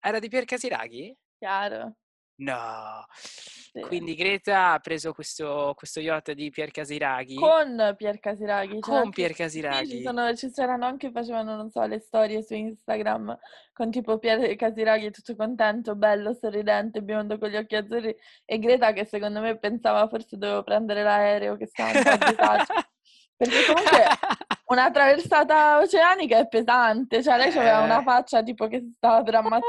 [0.00, 1.16] Era di Pier Casiraghi?
[1.38, 1.96] Chiaro.
[2.36, 3.06] No.
[3.76, 3.80] Sì.
[3.80, 7.34] Quindi Greta ha preso questo, questo, yacht di Pier Casiraghi.
[7.34, 8.80] Con Pier Casiraghi.
[8.80, 9.86] Cioè con Pier Casiraghi.
[9.86, 13.38] Sì, ci, sono, ci c'erano anche, facevano, non so, le storie su Instagram
[13.72, 18.92] con tipo Pier Casiraghi tutto contento, bello, sorridente, biondo con gli occhi azzurri e Greta
[18.92, 22.72] che secondo me pensava forse dovevo prendere l'aereo che stava un po' disagio.
[23.36, 24.04] Perché comunque
[24.68, 28.02] una traversata oceanica è pesante, cioè lei aveva una eh.
[28.02, 29.62] faccia tipo che si stava per ammazzare.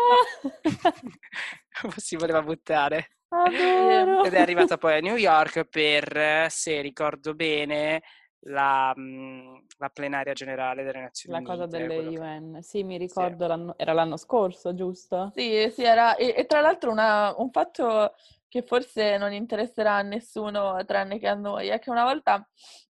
[1.98, 3.10] si voleva buttare.
[3.30, 4.24] Adoro.
[4.24, 8.02] Ed è arrivata poi a New York per, se ricordo bene,
[8.48, 11.58] la, mm, la plenaria generale delle Nazioni la Unite.
[11.58, 13.50] La cosa delle UN, sì, mi ricordo, sì.
[13.50, 15.32] L'anno, era l'anno scorso, giusto?
[15.36, 18.14] Sì, sì, era, e, e tra l'altro una, un fatto
[18.48, 22.48] che forse non interesserà a nessuno tranne che a noi, è che una volta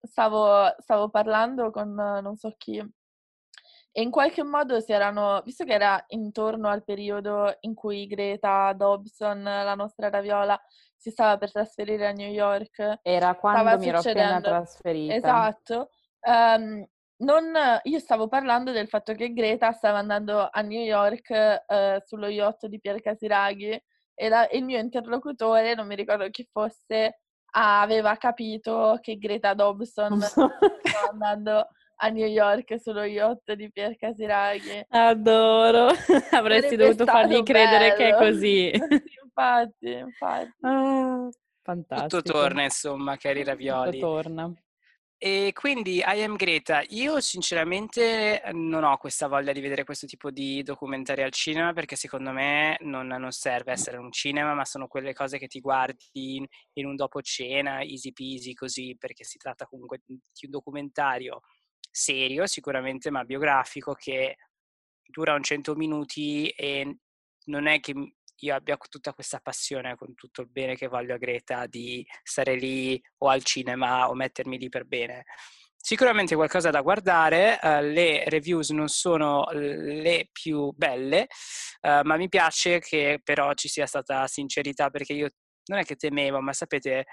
[0.01, 2.81] stavo, stavo parlando con non so chi
[3.91, 8.71] e in qualche modo si erano, visto che era intorno al periodo in cui Greta
[8.73, 10.59] Dobson, la nostra raviola,
[10.95, 12.99] si stava per trasferire a New York.
[13.01, 15.13] Era quando mi ero appena trasferita.
[15.15, 15.89] Esatto.
[16.21, 21.29] Um, non, io stavo parlando del fatto che Greta stava andando a New York
[21.67, 26.47] uh, sullo yacht di Pier Casiraghi e la, il mio interlocutore, non mi ricordo chi
[26.51, 27.21] fosse,
[27.53, 30.53] aveva capito che Greta Dobson stava
[31.11, 31.67] andando
[32.03, 34.85] a New York sullo yacht di Pier Casiraghi.
[34.89, 35.89] Adoro,
[36.31, 37.95] avresti dovuto fargli credere bello.
[37.95, 38.71] che è così.
[39.23, 40.51] infatti, infatti.
[40.61, 41.29] Ah,
[41.61, 42.21] fantastico.
[42.21, 43.91] Tutto torna, insomma, cari ravioli.
[43.91, 44.53] Tutto torna.
[45.23, 50.31] E quindi I am Greta, io sinceramente non ho questa voglia di vedere questo tipo
[50.31, 54.87] di documentari al cinema perché secondo me non, non serve essere un cinema, ma sono
[54.87, 59.37] quelle cose che ti guardi in, in un dopo cena, easy peasy così, perché si
[59.37, 61.41] tratta comunque di un documentario
[61.91, 64.37] serio sicuramente, ma biografico che
[65.03, 66.97] dura un 100 minuti e
[67.45, 67.93] non è che
[68.43, 72.55] io abbia tutta questa passione con tutto il bene che voglio a Greta di stare
[72.55, 75.25] lì o al cinema o mettermi lì per bene.
[75.75, 81.27] Sicuramente qualcosa da guardare, uh, le reviews non sono le più belle,
[81.81, 85.29] uh, ma mi piace che però ci sia stata sincerità perché io
[85.65, 87.05] non è che temevo, ma sapete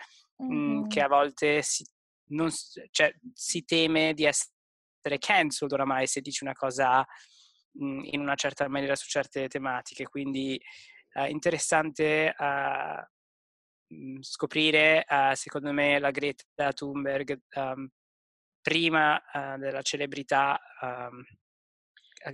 [0.42, 0.78] mm-hmm.
[0.80, 1.82] mh, che a volte si,
[2.30, 2.50] non,
[2.90, 4.52] cioè, si teme di essere
[5.18, 7.06] cancelled oramai se dici una cosa
[7.72, 10.60] mh, in una certa maniera su certe tematiche, quindi
[11.14, 17.88] uh, interessante uh, scoprire, uh, secondo me, la Greta Thunberg um,
[18.60, 19.22] prima
[19.56, 20.60] della celebrità.
[20.82, 21.24] Um,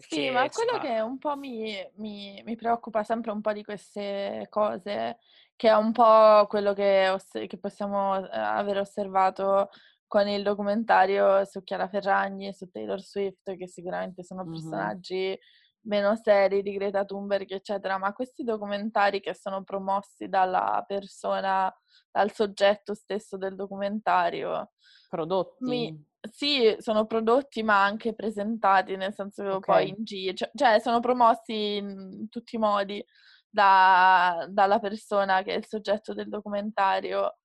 [0.00, 4.46] sì, ma quello che un po' mi, mi, mi, preoccupa sempre un po' di queste
[4.48, 5.18] cose,
[5.54, 9.68] che è un po' quello che, oss- che possiamo aver osservato
[10.06, 15.38] con il documentario su Chiara Ferragni e su Taylor Swift, che sicuramente sono personaggi
[15.84, 21.72] meno seri di Greta Thunberg, eccetera, ma questi documentari che sono promossi dalla persona,
[22.10, 24.72] dal soggetto stesso del documentario.
[25.08, 25.64] Prodotti?
[25.64, 29.60] Mi, sì, sono prodotti ma anche presentati, nel senso che okay.
[29.60, 33.04] poi in giro, cioè, cioè, sono promossi in tutti i modi
[33.48, 37.38] da, dalla persona che è il soggetto del documentario.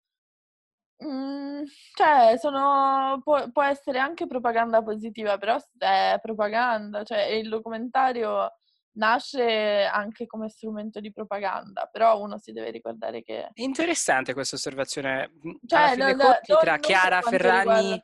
[1.05, 1.63] Mm,
[1.95, 8.51] cioè, sono, può, può, essere anche propaganda positiva, però è propaganda, cioè il documentario
[8.93, 13.49] nasce anche come strumento di propaganda, però uno si deve ricordare che...
[13.55, 15.31] Interessante questa osservazione.
[15.47, 17.63] Mm, cioè, no, no, conti, tra non Chiara Ferragni...
[17.63, 18.03] Riguarda...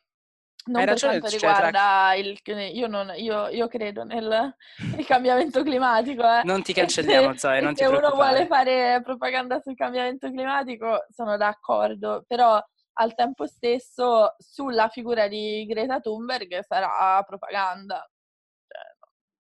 [0.67, 2.13] Non Hai per ragione, quanto cioè, riguarda tra...
[2.15, 2.39] il...
[2.75, 4.55] Io, non, io, io credo nel
[5.05, 6.23] cambiamento climatico.
[6.23, 6.41] Eh.
[6.43, 11.37] Non ti cancelliamo, Zoe, non ti Se uno vuole fare propaganda sul cambiamento climatico, sono
[11.37, 12.59] d'accordo, però
[12.97, 18.07] al tempo stesso sulla figura di Greta Thunberg sarà propaganda.
[18.67, 18.81] Cioè,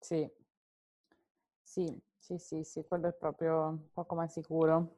[0.01, 0.29] sì.
[1.63, 4.97] sì, sì, sì, sì, quello è proprio poco ma sicuro.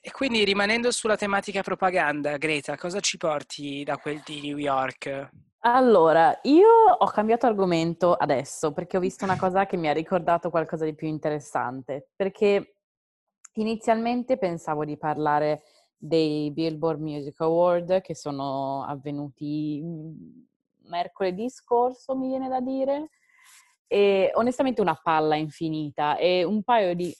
[0.00, 5.30] E quindi rimanendo sulla tematica propaganda, Greta, cosa ci porti da quel di New York?
[5.60, 10.48] Allora, io ho cambiato argomento adesso perché ho visto una cosa che mi ha ricordato
[10.50, 12.76] qualcosa di più interessante, perché
[13.54, 15.62] inizialmente pensavo di parlare
[15.96, 20.46] dei Billboard Music Award che sono avvenuti mhmm,
[20.88, 23.10] mercoledì scorso, mi viene da dire,
[23.86, 27.14] e onestamente una palla infinita e un paio di,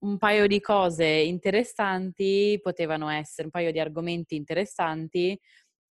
[0.00, 5.38] un paio di cose interessanti potevano essere, un paio di argomenti interessanti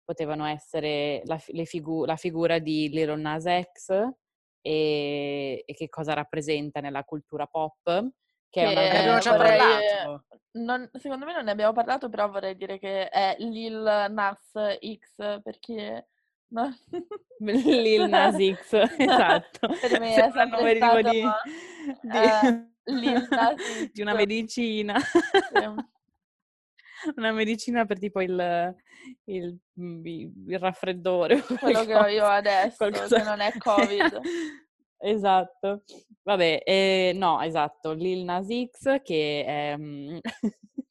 [0.04, 3.90] potevano essere la, figu- la figura di Lil Nas X
[4.62, 8.10] e, e che cosa rappresenta nella cultura pop
[8.56, 10.26] che, che è una già vorrei, parlato.
[10.52, 15.42] Non, secondo me non ne abbiamo parlato, però vorrei dire che è Lil Nas X
[15.42, 16.08] perché
[16.50, 16.74] no?
[17.40, 19.68] Lil Nas X, esatto.
[19.82, 21.22] per me è sempre stato di,
[22.02, 23.92] di, uh, Lil Nas X.
[23.92, 24.96] di una medicina.
[27.16, 28.74] una medicina per tipo il,
[29.26, 31.42] il, il raffreddore.
[31.42, 33.18] Quello che ho io adesso, qualcosa...
[33.18, 34.22] che non è Covid.
[35.02, 35.84] Esatto.
[36.24, 39.76] Vabbè, eh, no, esatto, Lil Nas X che è...
[39.78, 40.18] Mm,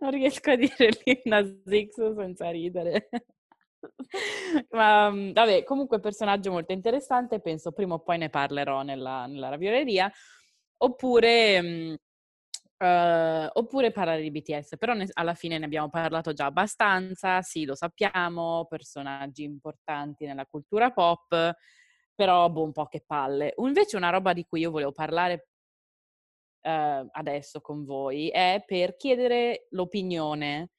[0.00, 3.08] non riesco a dire Lil Nas X senza ridere.
[4.70, 9.48] Ma mm, vabbè, comunque personaggio molto interessante, penso prima o poi ne parlerò nella, nella
[9.48, 10.10] ravioleria.
[10.78, 11.98] Oppure...
[12.80, 17.66] Uh, oppure parlare di BTS, però ne, alla fine ne abbiamo parlato già abbastanza, sì,
[17.66, 21.52] lo sappiamo, personaggi importanti nella cultura pop,
[22.14, 23.52] però boh, un po' che palle.
[23.58, 25.48] Invece una roba di cui io volevo parlare
[26.62, 30.70] uh, adesso con voi è per chiedere l'opinione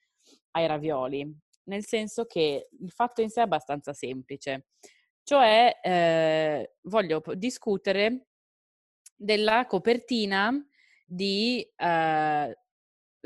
[0.51, 1.31] ai ravioli,
[1.65, 4.69] nel senso che il fatto in sé è abbastanza semplice,
[5.23, 8.25] cioè eh, voglio discutere
[9.15, 10.51] della copertina
[11.11, 12.49] di uh,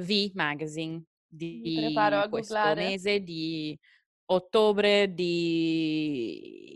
[0.01, 1.93] V Magazine di
[2.29, 2.83] questo googlare.
[2.83, 3.77] mese di
[4.31, 6.67] ottobre, di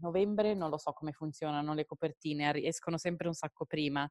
[0.00, 4.10] novembre, non lo so come funzionano le copertine, escono sempre un sacco prima,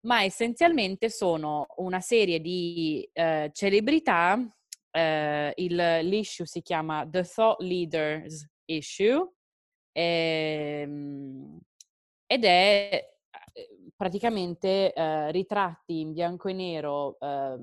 [0.00, 7.62] ma essenzialmente sono una serie di uh, celebrità, uh, il, l'issue si chiama The Thought
[7.62, 9.26] Leaders Issue,
[9.92, 11.58] ehm,
[12.26, 13.19] ed è
[14.00, 17.58] praticamente eh, ritratti in bianco e nero, eh,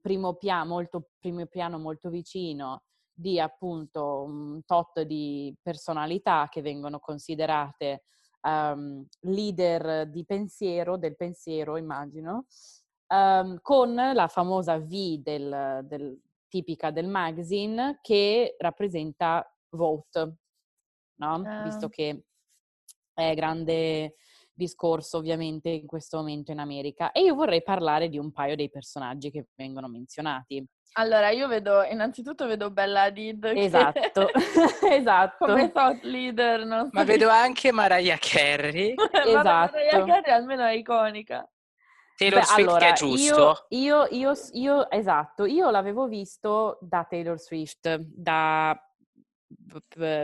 [0.00, 7.00] primo, pia- molto, primo piano molto vicino di appunto un tot di personalità che vengono
[7.00, 8.04] considerate
[8.42, 12.46] um, leader di pensiero, del pensiero immagino,
[13.08, 20.36] um, con la famosa V del, del, tipica del magazine che rappresenta vote,
[21.16, 21.34] no?
[21.34, 21.62] Uh.
[21.64, 22.26] Visto che
[23.12, 24.14] è grande
[24.54, 28.70] discorso ovviamente in questo momento in America e io vorrei parlare di un paio dei
[28.70, 30.64] personaggi che vengono menzionati.
[30.94, 33.44] Allora, io vedo, innanzitutto vedo Bella Hadid.
[33.56, 34.28] Esatto,
[34.90, 35.46] esatto.
[35.46, 36.90] Come thought leader, non so.
[36.92, 38.94] Ma vedo anche Mariah Carey.
[39.26, 39.76] esatto.
[39.76, 41.48] Mariah Carey almeno è iconica.
[42.14, 43.66] Taylor Beh, Swift allora, è giusto.
[43.70, 48.78] Io, io, io, io, esatto, io l'avevo visto da Taylor Swift, da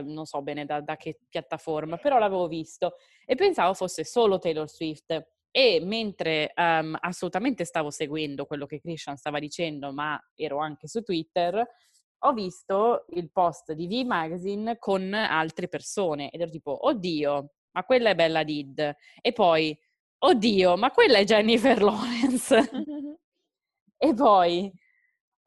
[0.05, 4.69] non so bene da, da, che piattaforma, però l'avevo visto e pensavo fosse solo Taylor
[4.69, 5.27] Swift.
[5.51, 11.03] E mentre um, assolutamente stavo seguendo quello che Christian stava dicendo, ma ero anche su
[11.03, 11.67] Twitter,
[12.23, 17.85] ho visto il post di V Magazine con altre persone ed ero tipo, oddio, ma
[17.85, 18.95] quella è Bella Did.
[19.21, 19.77] E poi,
[20.19, 22.71] oddio, ma quella è Jennifer Lawrence.
[23.97, 24.73] e poi,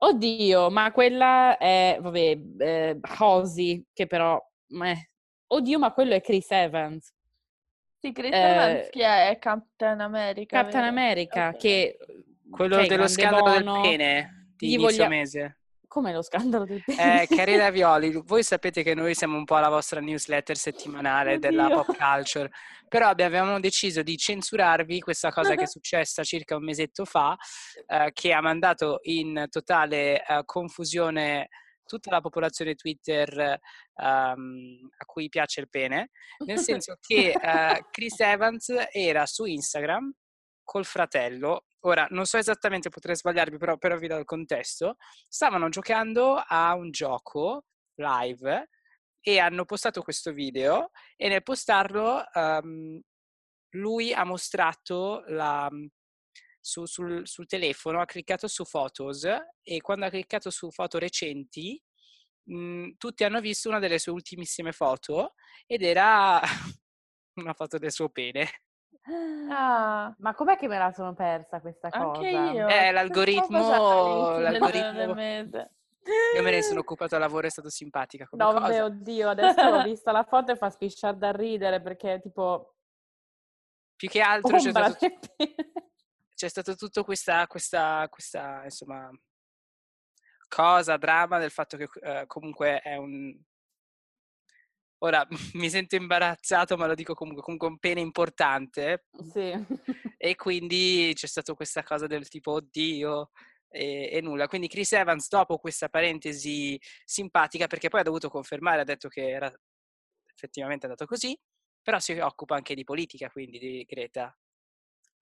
[0.03, 4.41] Oddio, ma quella è, vabbè, eh, Hosi, che però,
[4.83, 5.09] eh,
[5.47, 7.13] Oddio, ma quello è Chris Evans.
[7.99, 9.37] Sì, Chris eh, Evans chi è?
[9.39, 10.61] Captain America.
[10.61, 10.95] Captain vero?
[10.95, 11.59] America, okay.
[11.59, 11.97] che...
[12.49, 15.07] Quello che dello scandalo bono, del pene di inizio voglia...
[15.07, 15.60] mese.
[15.91, 17.23] Come lo scandalo del pene?
[17.23, 21.49] Eh, Carina Violi, voi sapete che noi siamo un po' la vostra newsletter settimanale Oddio.
[21.49, 22.49] della pop culture,
[22.87, 27.35] però abbiamo deciso di censurarvi questa cosa che è successa circa un mesetto fa,
[27.87, 31.49] eh, che ha mandato in totale eh, confusione
[31.83, 33.59] tutta la popolazione Twitter
[33.95, 36.11] um, a cui piace il pene,
[36.45, 40.09] nel senso che uh, Chris Evans era su Instagram
[40.63, 45.69] col fratello, ora non so esattamente, potrei sbagliarmi, però, però vi do il contesto, stavano
[45.69, 47.65] giocando a un gioco
[47.95, 48.69] live
[49.21, 52.99] e hanno postato questo video e nel postarlo um,
[53.75, 55.69] lui ha mostrato la,
[56.59, 59.25] su, sul, sul, telefono, ha cliccato su Photos
[59.61, 61.81] e quando ha cliccato su foto recenti,
[62.43, 66.41] mh, mhmm, tutti hanno visto una delle sue ultimissime foto ed era
[67.35, 68.49] una foto del suo pene.
[69.49, 72.05] Ah, ma com'è che me la sono persa questa cosa?
[72.05, 72.67] Anche io.
[72.67, 74.37] Eh, l'algoritmo...
[74.37, 75.69] l'algoritmo...
[76.35, 78.61] Io me ne sono occupato a lavoro, è stato simpatica come no, cosa.
[78.61, 82.75] vabbè, oddio, adesso ho visto la foto e fa spisciare da ridere perché tipo...
[83.95, 84.97] Più che altro c'è stato,
[86.33, 89.11] c'è stato tutto questa, questa, questa, insomma,
[90.47, 93.39] cosa, dramma del fatto che uh, comunque è un...
[95.03, 99.05] Ora mi sento imbarazzato, ma lo dico comunque, comunque un pene importante.
[99.31, 99.53] Sì.
[100.17, 103.31] e quindi c'è stata questa cosa del tipo, oddio,
[103.71, 104.47] e, e, nulla.
[104.47, 109.29] Quindi Chris Evans, dopo questa parentesi simpatica, perché poi ha dovuto confermare, ha detto che
[109.29, 109.51] era
[110.33, 111.37] effettivamente andato così,
[111.81, 114.35] però si occupa anche di politica, quindi di Greta.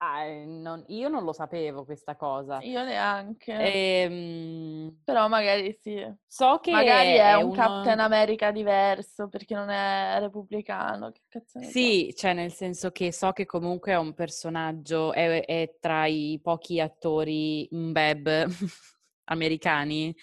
[0.01, 2.59] Ah, non, io non lo sapevo questa cosa.
[2.61, 3.51] Io neanche.
[3.53, 6.01] Ehm, Però magari sì.
[6.25, 7.53] So che magari è, è un uno...
[7.53, 11.11] Captain America diverso perché non è repubblicano.
[11.11, 12.17] Che cazzo ne sì, so.
[12.17, 16.79] cioè nel senso che so che comunque è un personaggio, è, è tra i pochi
[16.79, 18.47] attori web
[19.25, 20.15] americani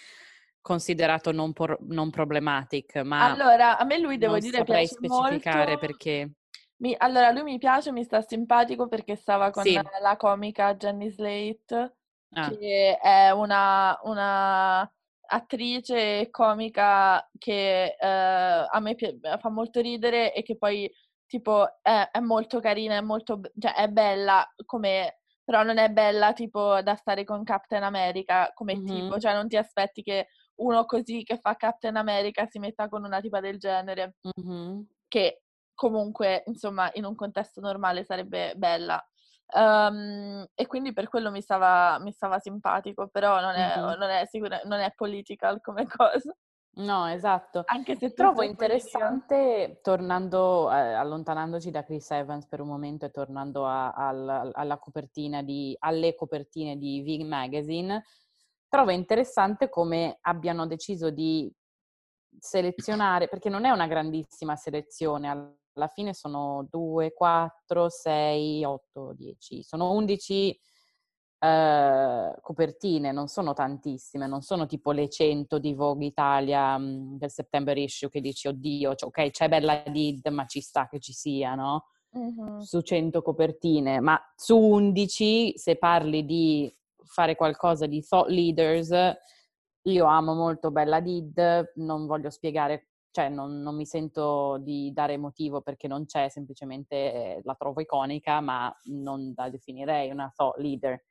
[0.62, 5.86] considerato non, por- non problematic, ma allora a me lui devo dire piace specificare molto
[5.86, 6.30] perché
[6.78, 9.80] mi, allora, lui mi piace, mi sta simpatico perché stava con sì.
[10.00, 11.96] la comica Jenny Slate,
[12.34, 12.50] ah.
[12.50, 14.90] che è una, una
[15.28, 20.90] attrice comica che eh, a me pi- fa molto ridere e che poi
[21.26, 26.32] tipo è, è molto carina, è molto cioè è bella come però non è bella
[26.32, 28.86] tipo da stare con Captain America come mm-hmm.
[28.86, 33.04] tipo, cioè non ti aspetti che uno così che fa Captain America si metta con
[33.04, 34.16] una tipa del genere.
[34.40, 34.80] Mm-hmm.
[35.08, 35.42] Che
[35.76, 39.00] comunque, insomma, in un contesto normale sarebbe bella.
[39.54, 43.98] Um, e quindi per quello mi stava, mi stava simpatico, però non è, mm-hmm.
[43.98, 46.34] non, è sicura, non è political come cosa.
[46.78, 47.62] No, esatto.
[47.66, 53.66] Anche se trovo interessante, tornando, eh, allontanandoci da Chris Evans per un momento e tornando
[53.66, 58.04] a, a, alla copertina di, alle copertine di Vig Magazine,
[58.68, 61.50] trovo interessante come abbiano deciso di
[62.38, 65.28] selezionare, perché non è una grandissima selezione
[65.76, 70.58] alla fine sono 2, 4, 6, 8, 10, sono 11
[71.38, 77.16] eh, copertine, non sono tantissime, non sono tipo le 100 di Vogue Italia mh, mm,
[77.16, 80.98] del September issue che dici oddio, cioè, ok c'è Bella Did ma ci sta che
[80.98, 81.84] ci sia, no?
[82.10, 82.60] Uh-huh.
[82.60, 86.74] Su 100 copertine, ma su 11 se parli di
[87.04, 88.90] fare qualcosa di thought leaders,
[89.82, 95.16] io amo molto Bella Did, non voglio spiegare cioè non, non, mi sento di dare
[95.16, 100.58] motivo perché non c'è, semplicemente eh, la trovo iconica, ma non la definirei una thought
[100.58, 101.02] leader.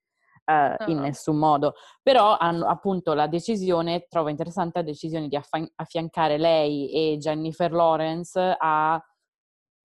[0.46, 5.72] Uh, in nessun modo, però hanno appunto la decisione, trovo interessante la decisione di affi-
[5.74, 9.04] affiancare lei e Jennifer Lawrence a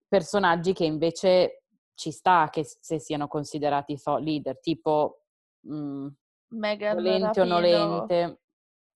[0.06, 1.62] personaggi che invece
[1.94, 5.22] ci sta che se siano considerati thought leader, tipo
[5.60, 6.06] mh, mm,
[6.90, 8.40] volente o nolente.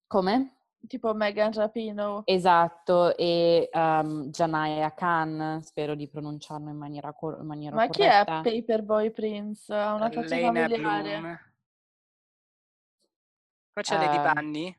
[0.07, 0.54] Come?
[0.87, 2.23] Tipo Megan Rapino.
[2.25, 8.41] Esatto, e um, Janaya Khan, spero di pronunciarlo in maniera, cor- in maniera Ma corretta.
[8.43, 9.73] chi è Paperboy Prince?
[9.73, 11.19] Ha una faccia Lena familiare.
[11.19, 11.39] Bloom.
[13.73, 14.33] Poi c'è uh, Lady ehm.
[14.33, 14.79] Bunny.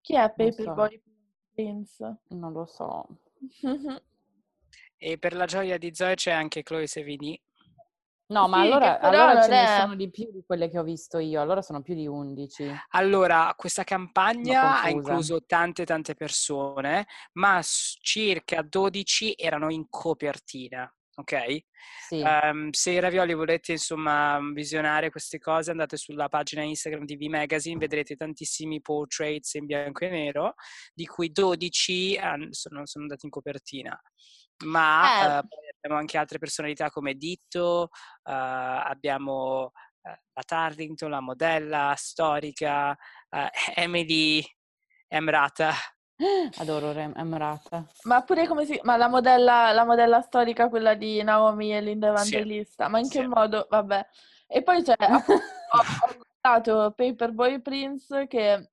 [0.00, 1.10] Chi è Paperboy so.
[1.54, 2.16] Prince?
[2.28, 3.06] Non lo so.
[4.96, 7.40] e per la gioia di Zoe c'è anche Chloe Sevigny.
[8.26, 11.42] No, ma allora, allora ce ne sono di più di quelle che ho visto io,
[11.42, 12.72] allora sono più di 11.
[12.90, 20.90] Allora, questa campagna ha incluso tante tante persone, ma circa 12 erano in copertina.
[21.16, 21.64] ok?
[22.08, 22.22] Sì.
[22.22, 27.24] Um, se i ravioli volete insomma visionare queste cose andate sulla pagina Instagram di V
[27.24, 30.54] Magazine, vedrete tantissimi portraits in bianco e nero,
[30.94, 32.18] di cui 12
[32.50, 34.00] sono, sono andati in copertina.
[34.64, 35.38] Ma eh.
[35.38, 35.48] uh,
[35.84, 42.96] abbiamo anche altre personalità come Ditto, uh, abbiamo uh, la Tardington, la modella storica,
[43.74, 44.42] Emily
[45.08, 45.72] Emrata,
[46.58, 47.86] Adoro Rem- Emrata.
[48.04, 48.78] Ma pure come si...
[48.82, 52.86] Ma la modella, la modella storica, quella di Naomi e Linda Evangelista.
[52.86, 52.90] Sì.
[52.90, 53.26] Ma in che sì.
[53.26, 53.66] modo?
[53.68, 54.06] Vabbè.
[54.46, 54.94] E poi c'è...
[54.98, 58.70] ho, ho guardato Paperboy Prince, che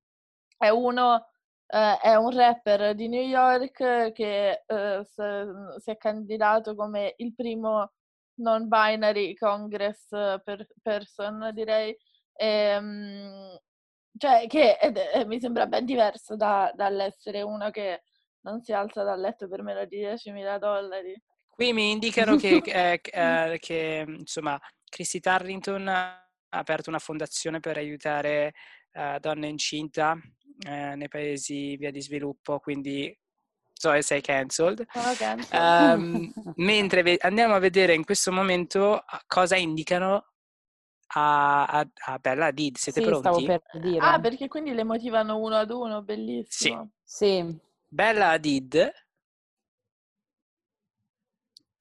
[0.56, 1.26] è uno...
[1.72, 7.92] Uh, è un rapper di New York che s- si è candidato come il primo
[8.40, 10.08] non-binary congress
[10.44, 11.96] per- person, direi.
[12.34, 13.58] E, um,
[14.18, 18.02] cioè, che eh, mi sembra ben diverso da, dall'essere uno che
[18.42, 21.14] non si alza dal letto per meno di 10.000 dollari.
[21.48, 24.60] Qui mi indicano che, eh, eh, che insomma,
[24.90, 28.52] Chrissy Tarrington ha aperto una fondazione per aiutare
[28.92, 30.18] uh, donne incinta
[30.66, 33.16] eh, nei paesi via di sviluppo, quindi
[33.72, 34.86] so sei cancelled.
[34.94, 36.00] Oh, cancelled.
[36.00, 40.32] Um, mentre ve- andiamo a vedere in questo momento cosa indicano
[41.14, 42.76] a, a, a Bella Hadid.
[42.76, 43.28] Siete sì, pronti?
[43.28, 43.98] Stavo per dire.
[43.98, 46.92] Ah, perché quindi le motivano uno ad uno, bellissimo.
[47.02, 47.26] Sì.
[47.44, 47.58] sì.
[47.88, 48.92] Bella Hadid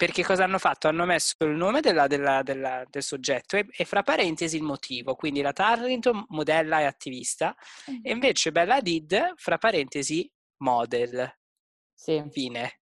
[0.02, 0.88] perché cosa hanno fatto?
[0.88, 5.14] Hanno messo il nome della, della, della, del soggetto e, e, fra parentesi il motivo,
[5.14, 7.56] quindi la Tarrington modella e attivista,
[7.88, 8.00] mm-hmm.
[8.02, 10.28] e invece Bella Hadid fra parentesi
[10.64, 11.32] model.
[11.94, 12.24] Sì.
[12.32, 12.80] Fine.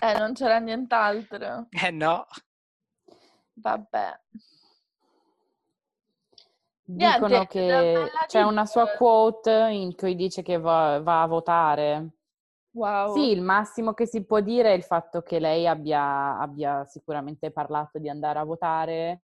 [0.00, 1.68] Eh, non c'era nient'altro.
[1.70, 2.26] eh no.
[3.52, 4.20] Vabbè.
[6.82, 12.15] Dicono Niente, che c'è una sua quote in cui dice che va, va, a votare.
[12.76, 13.14] Wow.
[13.14, 17.50] Sì, il massimo che si può dire è il fatto che lei abbia, abbia sicuramente
[17.50, 19.22] parlato di andare a votare,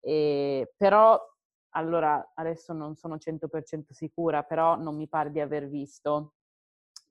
[0.00, 1.20] e, però
[1.74, 6.36] allora adesso non sono 100% sicura, però non mi pare di aver visto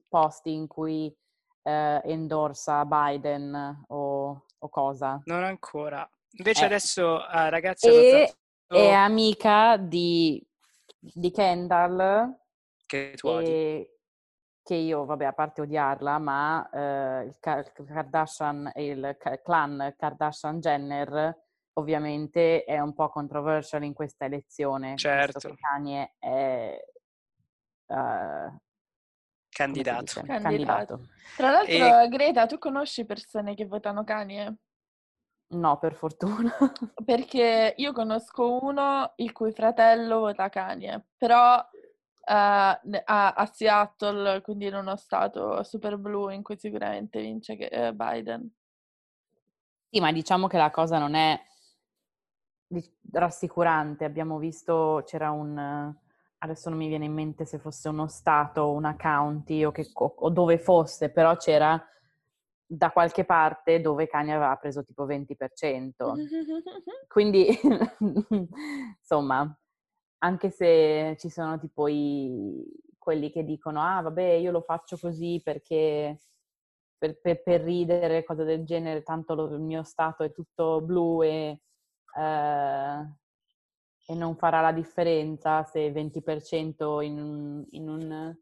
[0.08, 1.16] posti in cui
[1.62, 5.22] eh, endorsa Biden o, o, cosa.
[5.26, 6.08] Non ancora.
[6.32, 6.66] Invece eh.
[6.66, 8.34] adesso, uh, ragazzi, e,
[8.66, 10.44] è amica di,
[10.98, 12.36] di Kendall.
[12.84, 13.94] Che tu odi.
[14.66, 21.44] Che io, vabbè, a parte odiarla, ma eh, il Kardashian e il clan Kardashian-Jenner
[21.74, 24.96] ovviamente è un po' controversial in questa elezione.
[24.96, 25.54] Certo.
[25.54, 26.84] Kanye è...
[27.86, 28.58] Uh,
[29.48, 30.22] candidato.
[30.22, 30.24] candidato.
[30.24, 31.00] candidato.
[31.36, 32.08] Tra l'altro, e...
[32.08, 34.56] Greta, tu conosci persone che votano Kanye?
[35.48, 36.52] No, per fortuna.
[37.04, 41.64] Perché io conosco uno il cui fratello vota Kanye, però
[42.26, 47.94] uh, a, a, Seattle, quindi in uno stato super blu in cui sicuramente vince uh,
[47.94, 48.50] Biden.
[49.88, 51.40] Sì, ma diciamo che la cosa non è
[53.12, 54.04] rassicurante.
[54.04, 55.94] Abbiamo visto, c'era un...
[56.38, 60.28] Adesso non mi viene in mente se fosse uno stato, una county o, che, o
[60.28, 61.82] dove fosse, però c'era
[62.66, 66.12] da qualche parte dove Kanye aveva preso tipo 20%.
[67.08, 67.48] Quindi,
[68.98, 69.56] insomma,
[70.18, 72.64] anche se ci sono tipo i,
[72.98, 76.20] quelli che dicono, ah vabbè, io lo faccio così perché
[76.98, 81.22] per, per, per ridere, cose del genere, tanto lo, il mio stato è tutto blu
[81.22, 81.60] e,
[82.16, 83.12] eh,
[84.08, 88.36] e non farà la differenza se 20% in, in un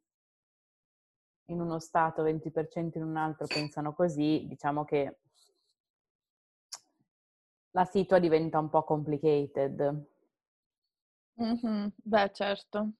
[1.49, 5.19] in uno stato, 20% in un altro pensano così, diciamo che
[7.73, 10.14] la situa diventa un po' complicated.
[11.41, 11.89] Mm-hmm.
[12.05, 12.93] Beh, certo.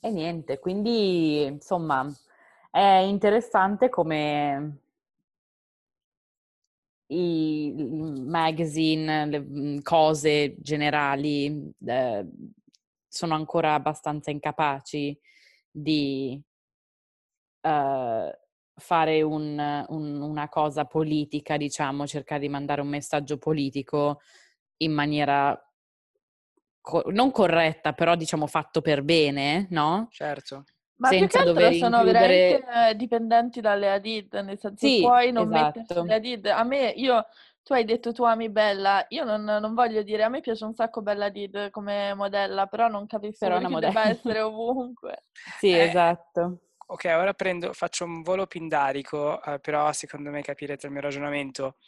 [0.00, 2.06] E niente, quindi insomma
[2.70, 4.80] è interessante come
[7.08, 7.72] i,
[8.26, 12.26] magazine, le mm, cose generali eh,
[13.08, 15.18] sono ancora abbastanza incapaci
[15.70, 16.40] di
[17.62, 18.30] uh,
[18.78, 24.20] fare un, un, una cosa politica, diciamo, cercare di mandare un messaggio politico
[24.78, 25.58] in maniera
[26.86, 30.06] co- non corretta, però diciamo fatto per bene, no?
[30.12, 30.64] Certo.
[30.98, 32.36] Ma Senza più che altro sono includere...
[32.48, 35.78] veramente dipendenti dalle Adid, nel senso sì, puoi non esatto.
[35.80, 36.46] metterci le Adid.
[36.46, 37.26] A me, io,
[37.64, 40.74] tu hai detto tu ami Bella, io non, non, voglio dire, a me piace un
[40.74, 43.92] sacco Bella Adid come modella, però non capisco però perché modella.
[43.92, 45.24] debba essere ovunque.
[45.58, 46.60] sì, eh, esatto.
[46.86, 51.78] Ok, ora prendo, faccio un volo pindarico, eh, però secondo me capirete il mio ragionamento.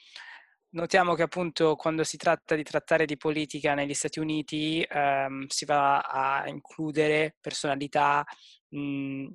[0.70, 5.64] Notiamo che appunto quando si tratta di trattare di politica negli Stati Uniti ehm, si
[5.64, 8.22] va a includere personalità
[8.68, 9.28] mh,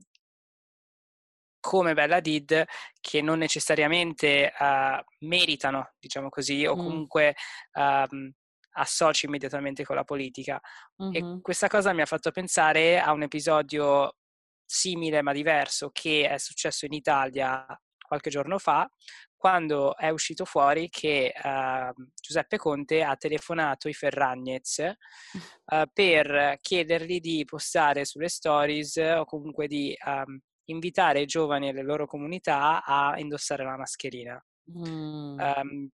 [1.59, 2.65] come Bella Did
[2.99, 7.36] che non necessariamente uh, meritano, diciamo così, o comunque
[7.73, 8.29] um,
[8.73, 10.59] associ immediatamente con la politica.
[11.01, 11.38] Mm-hmm.
[11.38, 14.17] E questa cosa mi ha fatto pensare a un episodio
[14.65, 17.65] simile ma diverso che è successo in Italia
[18.05, 18.88] qualche giorno fa,
[19.43, 27.19] quando è uscito fuori che uh, Giuseppe Conte ha telefonato i Ferragnez uh, per chiedergli
[27.19, 30.39] di postare sulle stories o comunque di um,
[30.69, 34.41] invitare i giovani e le loro comunità a indossare la mascherina.
[34.77, 35.37] Mm.
[35.37, 35.89] Um,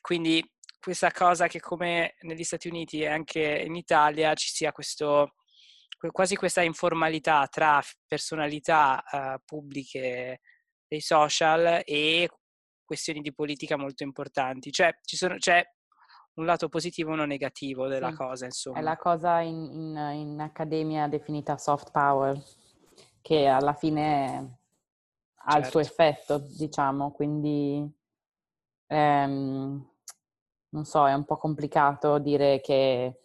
[0.00, 0.42] quindi
[0.80, 5.34] questa cosa che come negli Stati Uniti e anche in Italia ci sia questo,
[6.10, 10.40] quasi questa informalità tra personalità uh, pubbliche
[10.88, 12.30] dei social e
[12.84, 14.70] questioni di politica molto importanti.
[14.70, 15.64] Cioè, sono, c'è
[16.34, 18.14] un lato positivo e uno negativo della sì.
[18.14, 18.78] cosa, insomma.
[18.78, 22.40] È la cosa in, in, in, accademia definita soft power,
[23.20, 24.58] che alla fine
[25.34, 25.58] ha certo.
[25.58, 26.02] il suo certo.
[26.02, 27.90] effetto, diciamo, quindi
[28.86, 29.90] ehm,
[30.68, 33.18] non so, è un po' complicato dire che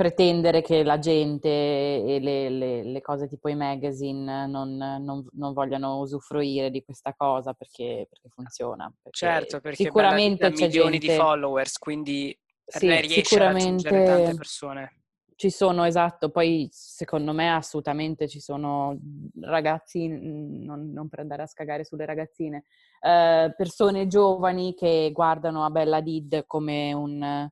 [0.00, 5.52] pretendere che la gente e le, le, le cose tipo i magazine non, non, non,
[5.52, 8.90] vogliano usufruire di questa cosa perché, perché funziona.
[9.02, 11.12] Perché certo, perché sicuramente ha milioni gente...
[11.12, 12.34] di followers, quindi
[12.64, 15.02] sì, riesce a raggiungere tante persone.
[15.34, 18.98] Ci sono, esatto, poi secondo me assolutamente ci sono
[19.42, 22.64] ragazzi, non, non per andare a scagare sulle ragazzine,
[23.02, 27.50] eh, persone giovani che guardano a Bella Did come un,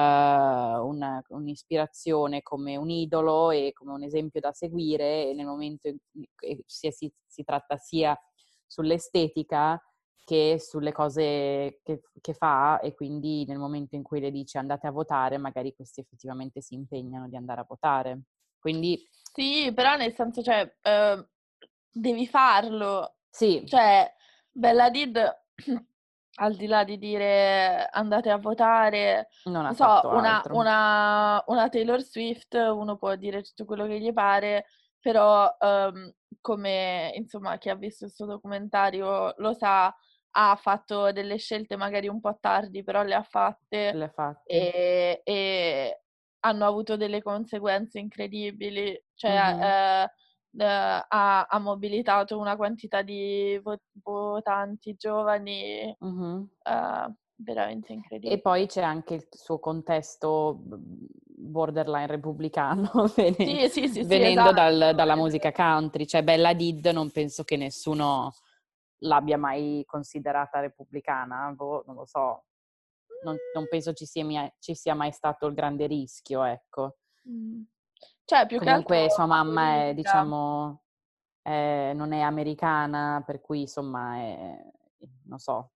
[0.00, 6.62] una, un'ispirazione, come un idolo e come un esempio da seguire nel momento in cui
[6.66, 8.18] si, si, si tratta sia
[8.66, 9.80] sull'estetica
[10.24, 14.88] che sulle cose che, che, fa e quindi nel momento in cui le dice andate
[14.88, 18.22] a votare, magari questi effettivamente si impegnano di andare a votare.
[18.58, 19.08] Quindi...
[19.32, 21.24] Sì, però nel senso, cioè, uh,
[21.90, 23.18] devi farlo.
[23.30, 23.62] Sì.
[23.66, 24.12] Cioè,
[24.50, 25.44] Bella Did
[26.36, 32.00] al di là di dire andate a votare, non, non so, una, una, una, Taylor
[32.00, 34.66] Swift, uno può dire tutto quello che gli pare,
[35.00, 39.94] però um, come insomma chi ha visto il suo documentario lo sa,
[40.38, 44.42] ha fatto delle scelte magari un po' tardi, però le ha fatte, le fatte.
[44.44, 46.00] E, e,
[46.40, 49.02] hanno avuto delle conseguenze incredibili.
[49.14, 49.62] Cioè, mm-hmm.
[49.62, 50.12] eh,
[50.56, 53.60] eh, ha, ha, mobilitato una quantità di
[54.02, 56.42] votanti giovani mm-hmm.
[56.62, 58.34] eh, veramente incredibile.
[58.34, 60.58] E poi c'è anche il suo contesto
[61.38, 66.06] borderline repubblicano, venendo, sì, sì, sì, venendo dal, dalla musica country.
[66.06, 68.32] Cioè Bella Did non penso che nessuno
[69.00, 72.44] l'abbia mai considerata repubblicana, boh, non lo so.
[73.22, 76.98] Non, non penso ci sia, ci sia, mai stato il grande rischio, ecco.
[77.28, 77.62] Mm.
[78.26, 80.82] Cioè, più Comunque che altro, sua mamma è, diciamo,
[81.40, 84.56] è, non è americana, per cui insomma, è,
[85.26, 85.70] non so.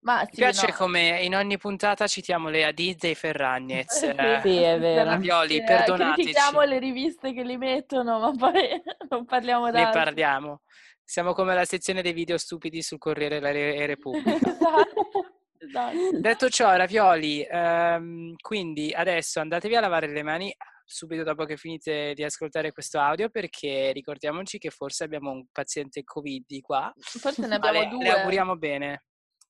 [0.00, 0.74] Ma sì, Mi piace no.
[0.74, 4.02] come in ogni puntata citiamo le Adiz e i Ferragnez.
[4.16, 5.04] Eh, sì, è vero.
[5.04, 6.22] Ravioli, eh, perdonateci.
[6.22, 9.98] Critichiamo le riviste che li mettono, ma poi non parliamo d'altro.
[9.98, 10.60] Ne parliamo.
[11.02, 14.36] Siamo come la sezione dei video stupidi sul Corriere della Repubblica.
[14.46, 15.35] esatto.
[15.66, 16.20] Esatto.
[16.20, 20.54] Detto ciò, Ravioli, ehm, quindi adesso andatevi a lavare le mani
[20.84, 26.04] subito dopo che finite di ascoltare questo audio perché ricordiamoci che forse abbiamo un paziente
[26.04, 26.92] Covid di qua.
[26.96, 28.02] Forse ne abbiamo le, due.
[28.04, 29.04] Le auguriamo bene.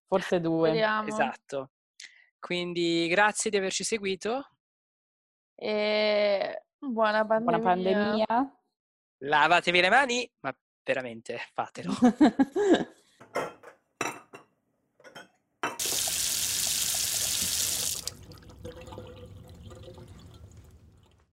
[0.07, 0.69] Forse due.
[0.69, 1.09] Speriamo.
[1.09, 1.71] Esatto.
[2.39, 4.49] Quindi grazie di averci seguito.
[5.55, 7.59] E buona pandemia.
[7.59, 8.61] Buona pandemia.
[9.19, 11.93] Lavatevi le mani, ma veramente fatelo.